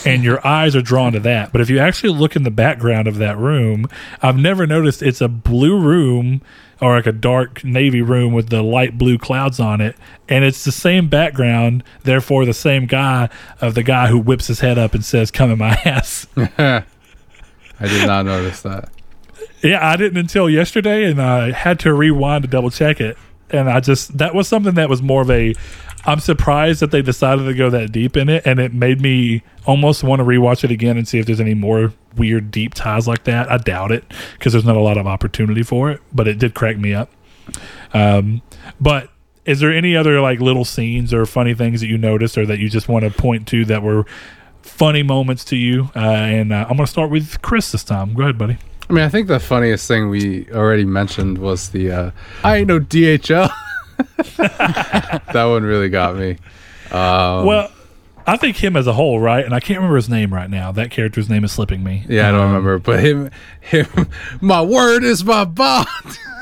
[0.04, 1.52] and your eyes are drawn to that.
[1.52, 3.86] But if you actually look in the background of that room,
[4.22, 6.42] I've never noticed it's a blue room
[6.82, 9.96] or like a dark navy room with the light blue clouds on it,
[10.28, 13.30] and it's the same background, therefore the same guy
[13.62, 17.88] of the guy who whips his head up and says, "Come in my ass." I
[17.88, 18.90] did not notice that.
[19.64, 23.18] Yeah, I didn't until yesterday, and I had to rewind to double check it.
[23.52, 25.54] And I just that was something that was more of a.
[26.06, 29.44] I'm surprised that they decided to go that deep in it, and it made me
[29.66, 33.08] almost want to rewatch it again and see if there's any more weird deep ties
[33.08, 33.52] like that.
[33.52, 36.56] I doubt it because there's not a lot of opportunity for it, but it did
[36.56, 37.12] crack me up.
[37.94, 38.42] Um,
[38.80, 39.10] but
[39.46, 42.60] is there any other like little scenes or funny things that you noticed or that
[42.60, 44.06] you just want to point to that were
[44.62, 45.90] funny moments to you?
[45.96, 48.14] Uh, and uh, I'm going to start with Chris this time.
[48.14, 48.58] Go ahead, buddy.
[48.90, 52.12] I mean, I think the funniest thing we already mentioned was the uh,
[52.44, 53.50] I ain't no DHL.
[54.38, 56.38] that one really got me.
[56.92, 57.72] Um, Well,
[58.28, 59.44] I think him as a whole, right?
[59.44, 60.72] And I can't remember his name right now.
[60.72, 62.06] That character's name is slipping me.
[62.08, 63.32] yeah, I don't Um, remember, but him,
[63.62, 63.88] him,
[64.42, 65.88] my word is my bond.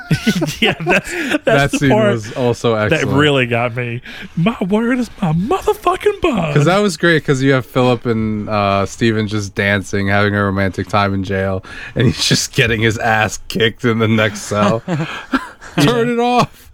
[0.61, 4.01] yeah, that's, that's that the scene part was also that really got me.
[4.37, 6.53] My word is my motherfucking bond.
[6.53, 7.19] Because that was great.
[7.23, 11.63] Because you have Philip and uh, Steven just dancing, having a romantic time in jail,
[11.95, 14.79] and he's just getting his ass kicked in the next cell.
[15.81, 16.66] Turn it off.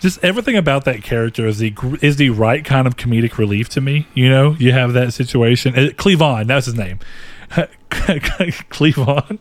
[0.00, 3.80] Just everything about that character is the is the right kind of comedic relief to
[3.80, 4.06] me.
[4.14, 5.74] You know, you have that situation.
[5.74, 7.00] Uh, Cleavon, that's his name.
[7.90, 9.38] Cleavon.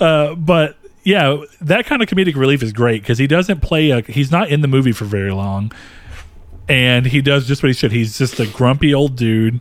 [0.00, 4.02] Uh, but yeah, that kind of comedic relief is great because he doesn't play a.
[4.02, 5.72] He's not in the movie for very long,
[6.68, 7.92] and he does just what he should.
[7.92, 9.60] He's just a grumpy old dude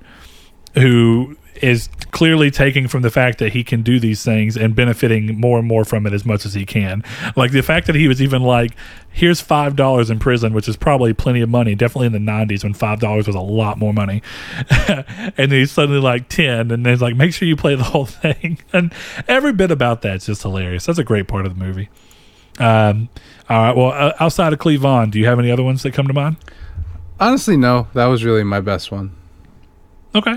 [0.73, 5.39] who is clearly taking from the fact that he can do these things and benefiting
[5.39, 7.03] more and more from it as much as he can.
[7.35, 8.71] Like the fact that he was even like,
[9.11, 12.63] here's five dollars in prison, which is probably plenty of money, definitely in the nineties
[12.63, 14.21] when five dollars was a lot more money.
[14.87, 17.83] and then he's suddenly like ten, and then he's like, make sure you play the
[17.83, 18.59] whole thing.
[18.73, 18.93] And
[19.27, 20.85] every bit about that's just hilarious.
[20.85, 21.89] That's a great part of the movie.
[22.59, 23.09] Um,
[23.49, 23.75] all right.
[23.75, 26.37] Well, uh, outside of Cleavon, do you have any other ones that come to mind?
[27.19, 27.87] Honestly, no.
[27.93, 29.15] That was really my best one.
[30.15, 30.35] Okay.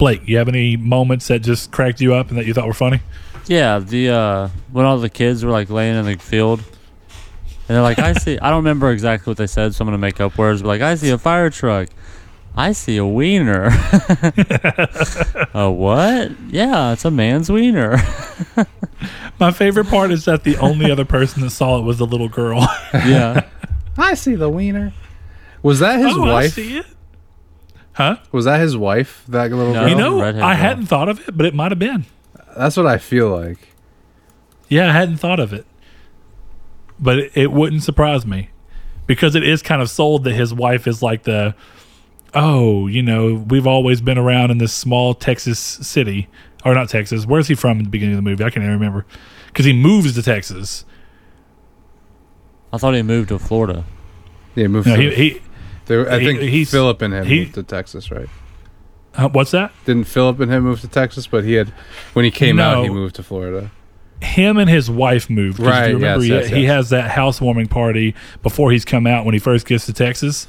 [0.00, 2.72] Blake, you have any moments that just cracked you up and that you thought were
[2.72, 3.00] funny?
[3.46, 7.82] Yeah, the uh when all the kids were like laying in the field and they're
[7.82, 10.38] like, I see I don't remember exactly what they said, so I'm gonna make up
[10.38, 11.90] words, but like I see a fire truck.
[12.56, 13.66] I see a wiener.
[15.52, 16.32] a what?
[16.48, 17.98] Yeah, it's a man's wiener.
[19.38, 22.30] My favorite part is that the only other person that saw it was the little
[22.30, 22.60] girl.
[22.94, 23.48] yeah.
[23.98, 24.94] I see the wiener.
[25.62, 26.58] Was that his oh, I wife?
[27.96, 28.06] See it.
[28.06, 28.16] Huh?
[28.32, 29.24] Was that his wife?
[29.28, 29.80] That little No.
[29.80, 29.88] girl.
[29.88, 30.62] You know, redhead I girl.
[30.62, 32.06] hadn't thought of it, but it might have been.
[32.56, 33.58] That's what I feel like.
[34.68, 35.66] Yeah, I hadn't thought of it.
[36.98, 38.50] But it, it wouldn't surprise me
[39.06, 41.54] because it is kind of sold that his wife is like the,
[42.34, 46.28] oh, you know, we've always been around in this small Texas city.
[46.64, 47.24] Or not Texas.
[47.24, 48.44] Where's he from in the beginning of the movie?
[48.44, 49.06] I can't even remember.
[49.46, 50.84] Because he moves to Texas.
[52.72, 53.84] I thought he moved to Florida.
[54.54, 54.86] Yeah, moved.
[54.86, 55.40] No, to- he, he,
[55.98, 58.28] they I think he's- Phillip and him he- moved to Texas, right?
[59.16, 59.72] uh, what's that?
[59.86, 61.26] Didn't Phillip and him move to Texas?
[61.26, 61.68] But he had
[62.12, 63.70] when he came out, he moved to Florida.
[64.20, 65.58] him and his wife moved.
[65.58, 66.70] Right, You remember, yes, he, yes, he yes.
[66.70, 70.46] has that housewarming party before he's come out when he first gets to Texas,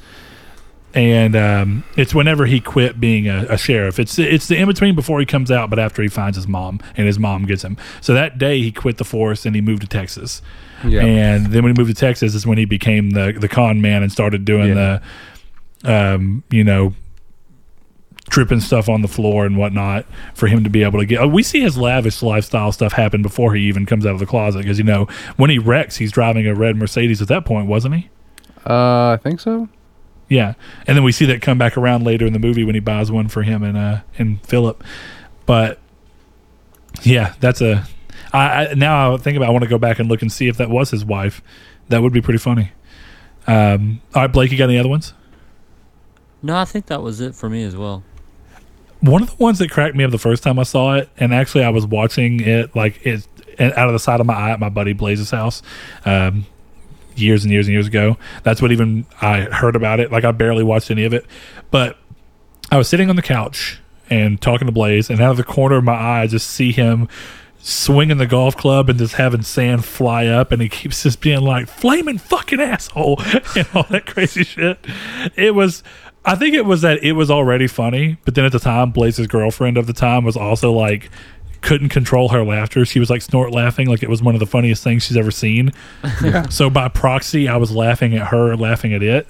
[0.94, 3.98] and um, it's whenever he quit being a, a sheriff.
[3.98, 6.80] It's it's the in between before he comes out, but after he finds his mom
[6.96, 7.76] and his mom gets him.
[8.02, 10.42] So that day he quit the force and he moved to Texas.
[10.86, 11.02] Yeah.
[11.02, 14.02] And then when he moved to Texas is when he became the the con man
[14.02, 14.74] and started doing Yeah.
[14.74, 15.02] the,
[15.84, 16.94] um, you know,
[18.30, 21.30] tripping stuff on the floor and whatnot for him to be able to get.
[21.30, 24.60] We see his lavish lifestyle stuff happen before he even comes out of the closet
[24.60, 25.06] because you know
[25.36, 28.10] when he wrecks, he's driving a red Mercedes at that point, wasn't he?
[28.64, 29.68] uh, I think so.
[30.28, 30.54] Yeah,
[30.86, 33.12] and then we see that come back around later in the movie when he buys
[33.12, 34.82] one for him and uh and Phillip.
[35.44, 35.78] But
[37.02, 37.84] yeah, that's a.
[38.32, 39.48] I, I now I think about.
[39.48, 41.42] I want to go back and look and see if that was his wife.
[41.88, 42.72] That would be pretty funny.
[43.46, 45.12] Um, all right, Blake, you got any other ones?
[46.42, 48.02] No, I think that was it for me as well.
[49.00, 51.34] One of the ones that cracked me up the first time I saw it, and
[51.34, 53.26] actually I was watching it like it
[53.58, 55.62] out of the side of my eye at my buddy Blaze's house.
[56.04, 56.46] Um,
[57.16, 58.16] years and years and years ago.
[58.42, 60.10] That's what even I heard about it.
[60.10, 61.26] Like I barely watched any of it,
[61.70, 61.96] but
[62.70, 63.80] I was sitting on the couch
[64.10, 66.72] and talking to Blaze, and out of the corner of my eye, I just see
[66.72, 67.08] him
[67.62, 71.40] swinging the golf club and just having sand fly up, and he keeps just being
[71.40, 73.20] like "flaming fucking asshole"
[73.56, 74.84] and all that crazy shit.
[75.36, 75.82] It was.
[76.24, 79.26] I think it was that it was already funny, but then at the time, Blaze's
[79.26, 81.10] girlfriend of the time was also like
[81.62, 82.84] couldn't control her laughter.
[82.84, 85.30] She was like snort laughing, like it was one of the funniest things she's ever
[85.30, 85.72] seen.
[86.50, 89.26] So by proxy, I was laughing at her, laughing at it.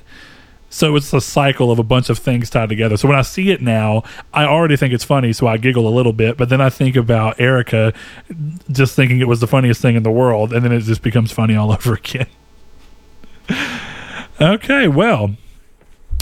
[0.73, 2.97] So it's a cycle of a bunch of things tied together.
[2.97, 5.93] So when I see it now, I already think it's funny, so I giggle a
[5.93, 6.39] little bit.
[6.39, 7.93] But then I think about Erica,
[8.71, 11.31] just thinking it was the funniest thing in the world, and then it just becomes
[11.31, 12.27] funny all over again.
[14.41, 15.37] okay, well,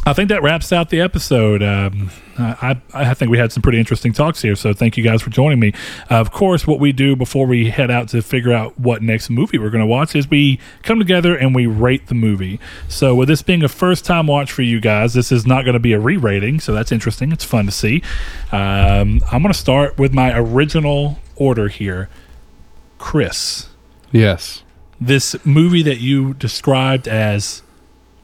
[0.06, 1.62] I think that wraps out the episode.
[1.62, 5.20] Um, I, I think we had some pretty interesting talks here, so thank you guys
[5.20, 5.74] for joining me.
[6.10, 9.28] Uh, of course, what we do before we head out to figure out what next
[9.28, 12.58] movie we're going to watch is we come together and we rate the movie.
[12.88, 15.74] So, with this being a first time watch for you guys, this is not going
[15.74, 17.30] to be a re rating, so that's interesting.
[17.30, 18.02] It's fun to see.
[18.52, 22.08] Um, I'm going to start with my original order here
[22.98, 23.68] Chris,
[24.12, 24.62] Yes.
[24.98, 27.62] this movie that you described as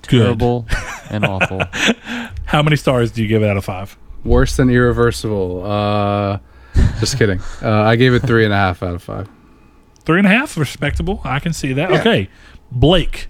[0.06, 0.22] good.
[0.22, 0.66] Terrible
[1.10, 1.62] and awful.
[2.44, 3.96] How many stars do you give it out of five?
[4.24, 5.64] Worse than irreversible.
[5.64, 6.38] Uh,
[7.00, 7.40] just kidding.
[7.62, 9.28] Uh, I gave it three and a half out of five.
[10.04, 11.20] Three and a half, respectable.
[11.24, 11.90] I can see that.
[11.90, 12.00] Yeah.
[12.00, 12.28] Okay,
[12.70, 13.28] Blake,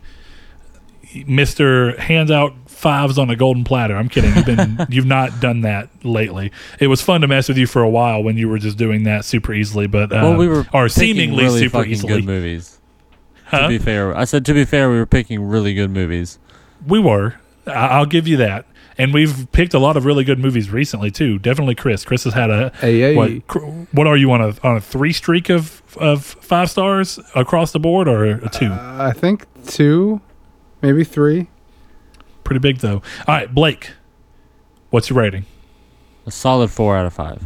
[1.26, 3.96] Mister hands out fives on a golden platter.
[3.96, 4.34] I'm kidding.
[4.34, 6.52] You've been you've not done that lately.
[6.78, 9.04] It was fun to mess with you for a while when you were just doing
[9.04, 12.14] that super easily, but uh, well, we were or picking seemingly really super easily.
[12.14, 12.78] good movies.
[13.46, 13.62] Huh?
[13.62, 16.38] To be fair, I said to be fair, we were picking really good movies.
[16.86, 17.34] We were.
[17.66, 18.66] I- I'll give you that.
[18.98, 21.38] And we've picked a lot of really good movies recently too.
[21.38, 22.02] Definitely Chris.
[22.04, 23.14] Chris has had a Hey, hey.
[23.14, 23.30] what?
[23.92, 27.78] What are you on a on a three streak of of five stars across the
[27.78, 28.68] board or a two?
[28.72, 30.22] Uh, I think two,
[30.80, 31.48] maybe three.
[32.42, 33.02] Pretty big though.
[33.28, 33.90] All right, Blake.
[34.88, 35.44] What's your rating?
[36.24, 37.42] A solid four out of five.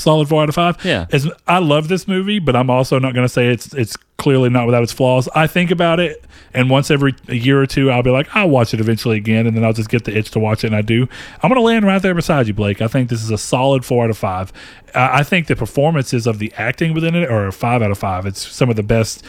[0.00, 0.82] Solid four out of five.
[0.84, 1.06] Yeah.
[1.12, 4.50] As, I love this movie, but I'm also not going to say it's it's clearly
[4.50, 5.28] not without its flaws.
[5.34, 6.24] I think about it,
[6.54, 9.46] and once every a year or two, I'll be like, I'll watch it eventually again,
[9.46, 11.06] and then I'll just get the itch to watch it, and I do.
[11.42, 12.80] I'm going to land right there beside you, Blake.
[12.80, 14.52] I think this is a solid four out of five.
[14.94, 17.98] I I think the performances of the acting within it are a five out of
[17.98, 18.24] five.
[18.24, 19.22] It's some of the best,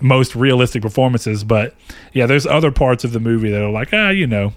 [0.00, 1.42] most realistic performances.
[1.42, 1.74] But
[2.12, 4.52] yeah, there's other parts of the movie that are like, ah, you know,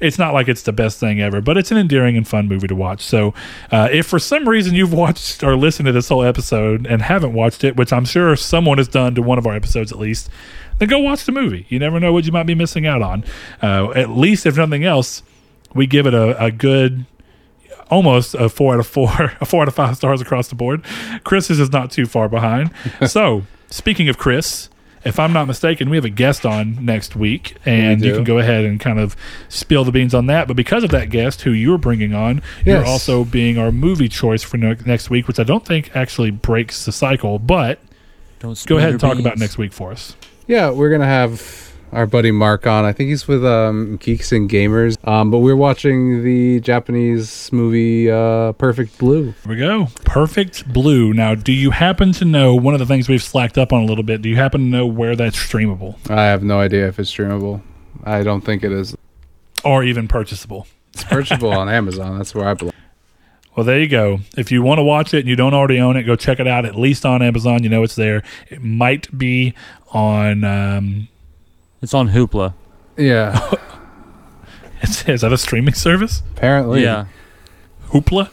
[0.00, 2.66] it's not like it's the best thing ever, but it's an endearing and fun movie
[2.66, 3.02] to watch.
[3.02, 3.34] So,
[3.70, 7.32] uh, if for some reason you've watched or listened to this whole episode and haven't
[7.32, 10.30] watched it, which I'm sure someone has done to one of our episodes at least,
[10.78, 11.66] then go watch the movie.
[11.68, 13.24] You never know what you might be missing out on.
[13.62, 15.22] Uh, at least, if nothing else,
[15.74, 17.04] we give it a, a good
[17.90, 20.82] almost a four out of four, a four out of five stars across the board.
[21.24, 22.70] Chris is not too far behind.
[23.06, 24.69] so, speaking of Chris,
[25.04, 28.24] if I'm not mistaken, we have a guest on next week, and We you can
[28.24, 29.16] go ahead and kind of
[29.48, 30.46] spill the beans on that.
[30.46, 34.42] But because of that guest who you're bringing on, you're also being our movie choice
[34.42, 37.38] for ne- next week, which I don't think actually breaks the cycle.
[37.38, 37.78] But
[38.40, 40.16] Don't go ahead and talk about next week for us.
[40.46, 42.84] Yeah, we're gonna have our buddy Mark on.
[42.84, 44.96] I think he's with um, Geeks and Gamers.
[45.06, 49.24] Um, but we're watching the Japanese movie uh, Perfect Blue.
[49.24, 49.88] Here we go.
[50.04, 51.12] Perfect Blue.
[51.12, 53.86] Now, do you happen to know one of the things we've slacked up on a
[53.86, 54.22] little bit?
[54.22, 57.60] Do you happen to know where that's streamable I have no idea if it's streamable.
[58.04, 58.96] I don't think it is.
[59.64, 60.66] or even purchasable?
[60.94, 62.16] It's purchasable on Amazon.
[62.18, 62.72] That's where I belong.
[63.56, 64.20] Well, there you go.
[64.38, 66.46] If you want to watch it and you don't already own it, go check it
[66.46, 66.64] out.
[66.64, 68.22] At least on Amazon, you know it's there.
[68.48, 69.54] It might be
[69.92, 70.44] on.
[70.44, 71.08] Um,
[71.82, 72.54] It's on Hoopla.
[72.96, 73.54] Yeah,
[74.82, 76.22] is, is that a streaming service?
[76.36, 76.82] apparently.
[76.82, 77.06] Yeah.
[77.88, 78.30] Hoopla.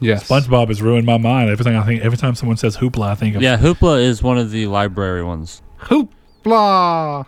[0.00, 0.28] Yes.
[0.28, 1.50] SpongeBob has ruined my mind.
[1.50, 3.42] Everything I think, every time someone says Hoopla, I think of.
[3.42, 5.62] Yeah, Hoopla is one of the library ones.
[5.82, 7.26] Hoopla.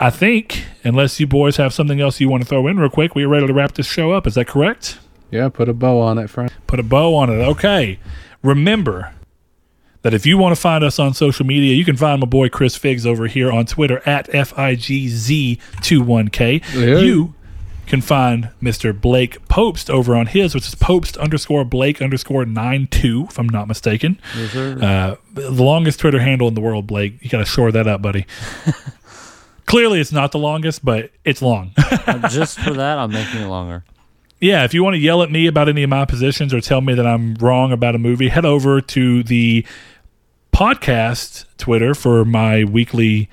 [0.00, 3.14] I think unless you boys have something else you want to throw in real quick,
[3.14, 4.26] we are ready to wrap this show up.
[4.26, 4.98] Is that correct?
[5.30, 6.50] Yeah, put a bow on it, friend.
[6.66, 7.42] put a bow on it.
[7.42, 7.98] Okay.
[8.42, 9.12] Remember
[10.02, 12.48] that if you want to find us on social media, you can find my boy
[12.48, 16.62] Chris Figs over here on Twitter at FIGZ21K.
[16.74, 16.98] Yeah.
[16.98, 17.34] You
[17.86, 18.98] can find Mr.
[18.98, 23.66] Blake Popst over on his, which is Popst underscore Blake underscore 92, if I'm not
[23.66, 24.20] mistaken.
[24.36, 24.78] Yes, sir.
[24.80, 27.14] Uh, the longest Twitter handle in the world, Blake.
[27.22, 28.26] You got to shore that up, buddy.
[29.66, 31.72] Clearly, it's not the longest, but it's long.
[31.76, 33.84] Uh, Just for that, I'm making it longer.
[34.40, 36.80] Yeah, if you want to yell at me about any of my positions or tell
[36.80, 39.66] me that I'm wrong about a movie, head over to the
[40.52, 43.28] podcast Twitter for my weekly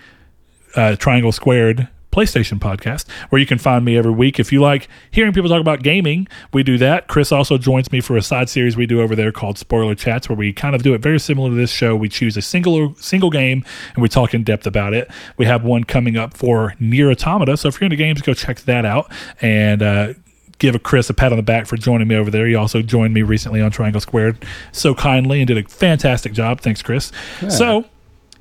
[0.76, 4.40] uh, Triangle Squared PlayStation podcast, where you can find me every week.
[4.40, 7.08] If you like hearing people talk about gaming, we do that.
[7.08, 10.28] Chris also joins me for a side series we do over there called Spoiler Chats,
[10.28, 11.96] where we kind of do it very similar to this show.
[11.96, 15.12] We choose a single single game and we talk in depth about it.
[15.38, 18.62] We have one coming up for NieR Automata, so if you're into games, go check
[18.62, 19.84] that out and.
[19.84, 20.14] Uh,
[20.60, 22.48] give a Chris a pat on the back for joining me over there.
[22.48, 26.62] He also joined me recently on Triangle Squared so kindly and did a fantastic job.
[26.62, 27.12] Thanks, Chris.
[27.50, 27.86] So,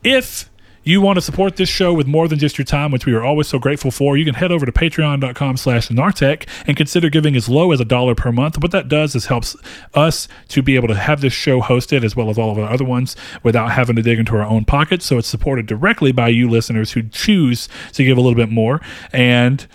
[0.03, 0.51] if
[0.85, 3.25] you want to support this show with more than just your time, which we are
[3.25, 7.35] always so grateful for, you can head over to patreon.com slash nartech and consider giving
[7.35, 8.59] as low as a dollar per month.
[8.59, 9.57] What that does is helps
[9.95, 12.71] us to be able to have this show hosted as well as all of our
[12.71, 15.07] other ones without having to dig into our own pockets.
[15.07, 18.83] So it's supported directly by you listeners who choose to give a little bit more.
[19.11, 19.67] And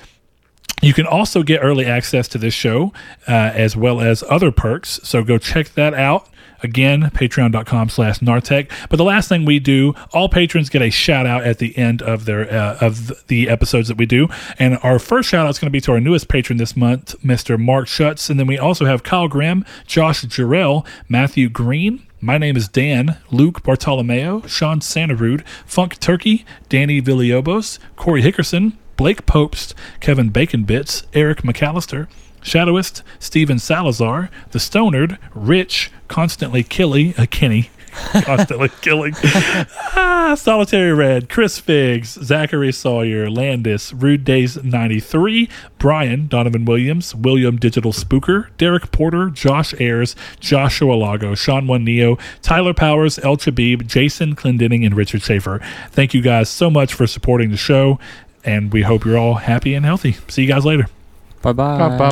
[0.81, 2.93] you can also get early access to this show
[3.27, 4.99] uh, as well as other perks.
[5.03, 6.27] So go check that out.
[6.61, 8.69] Again, patreon.com slash Nartech.
[8.89, 12.01] But the last thing we do, all patrons get a shout out at the end
[12.01, 14.27] of their uh, of the episodes that we do.
[14.57, 17.15] And our first shout out is going to be to our newest patron this month,
[17.23, 17.57] Mr.
[17.57, 18.29] Mark Schutz.
[18.29, 23.17] And then we also have Kyle Graham, Josh Jarrell, Matthew Green, my name is Dan,
[23.31, 31.03] Luke Bartolomeo, Sean Santarud, Funk Turkey, Danny Villiobos, Corey Hickerson, Blake Popst, Kevin Bacon Bits,
[31.13, 32.09] Eric McAllister,
[32.41, 37.69] Shadowist, Steven Salazar, The Stonard, Rich, Constantly Killy, uh, Kenny,
[38.23, 45.47] Constantly Killing, ah, Solitary Red, Chris Figs, Zachary Sawyer, Landis, Rude Days 93,
[45.77, 52.17] Brian, Donovan Williams, William Digital Spooker, Derek Porter, Josh Ayers, Joshua Lago, Sean One Neo,
[52.41, 55.61] Tyler Powers, El Chabib, Jason Clendenning, and Richard Schaefer.
[55.91, 57.97] Thank you guys so much for supporting the show,
[58.43, 60.13] and we hope you're all happy and healthy.
[60.27, 60.87] See you guys later.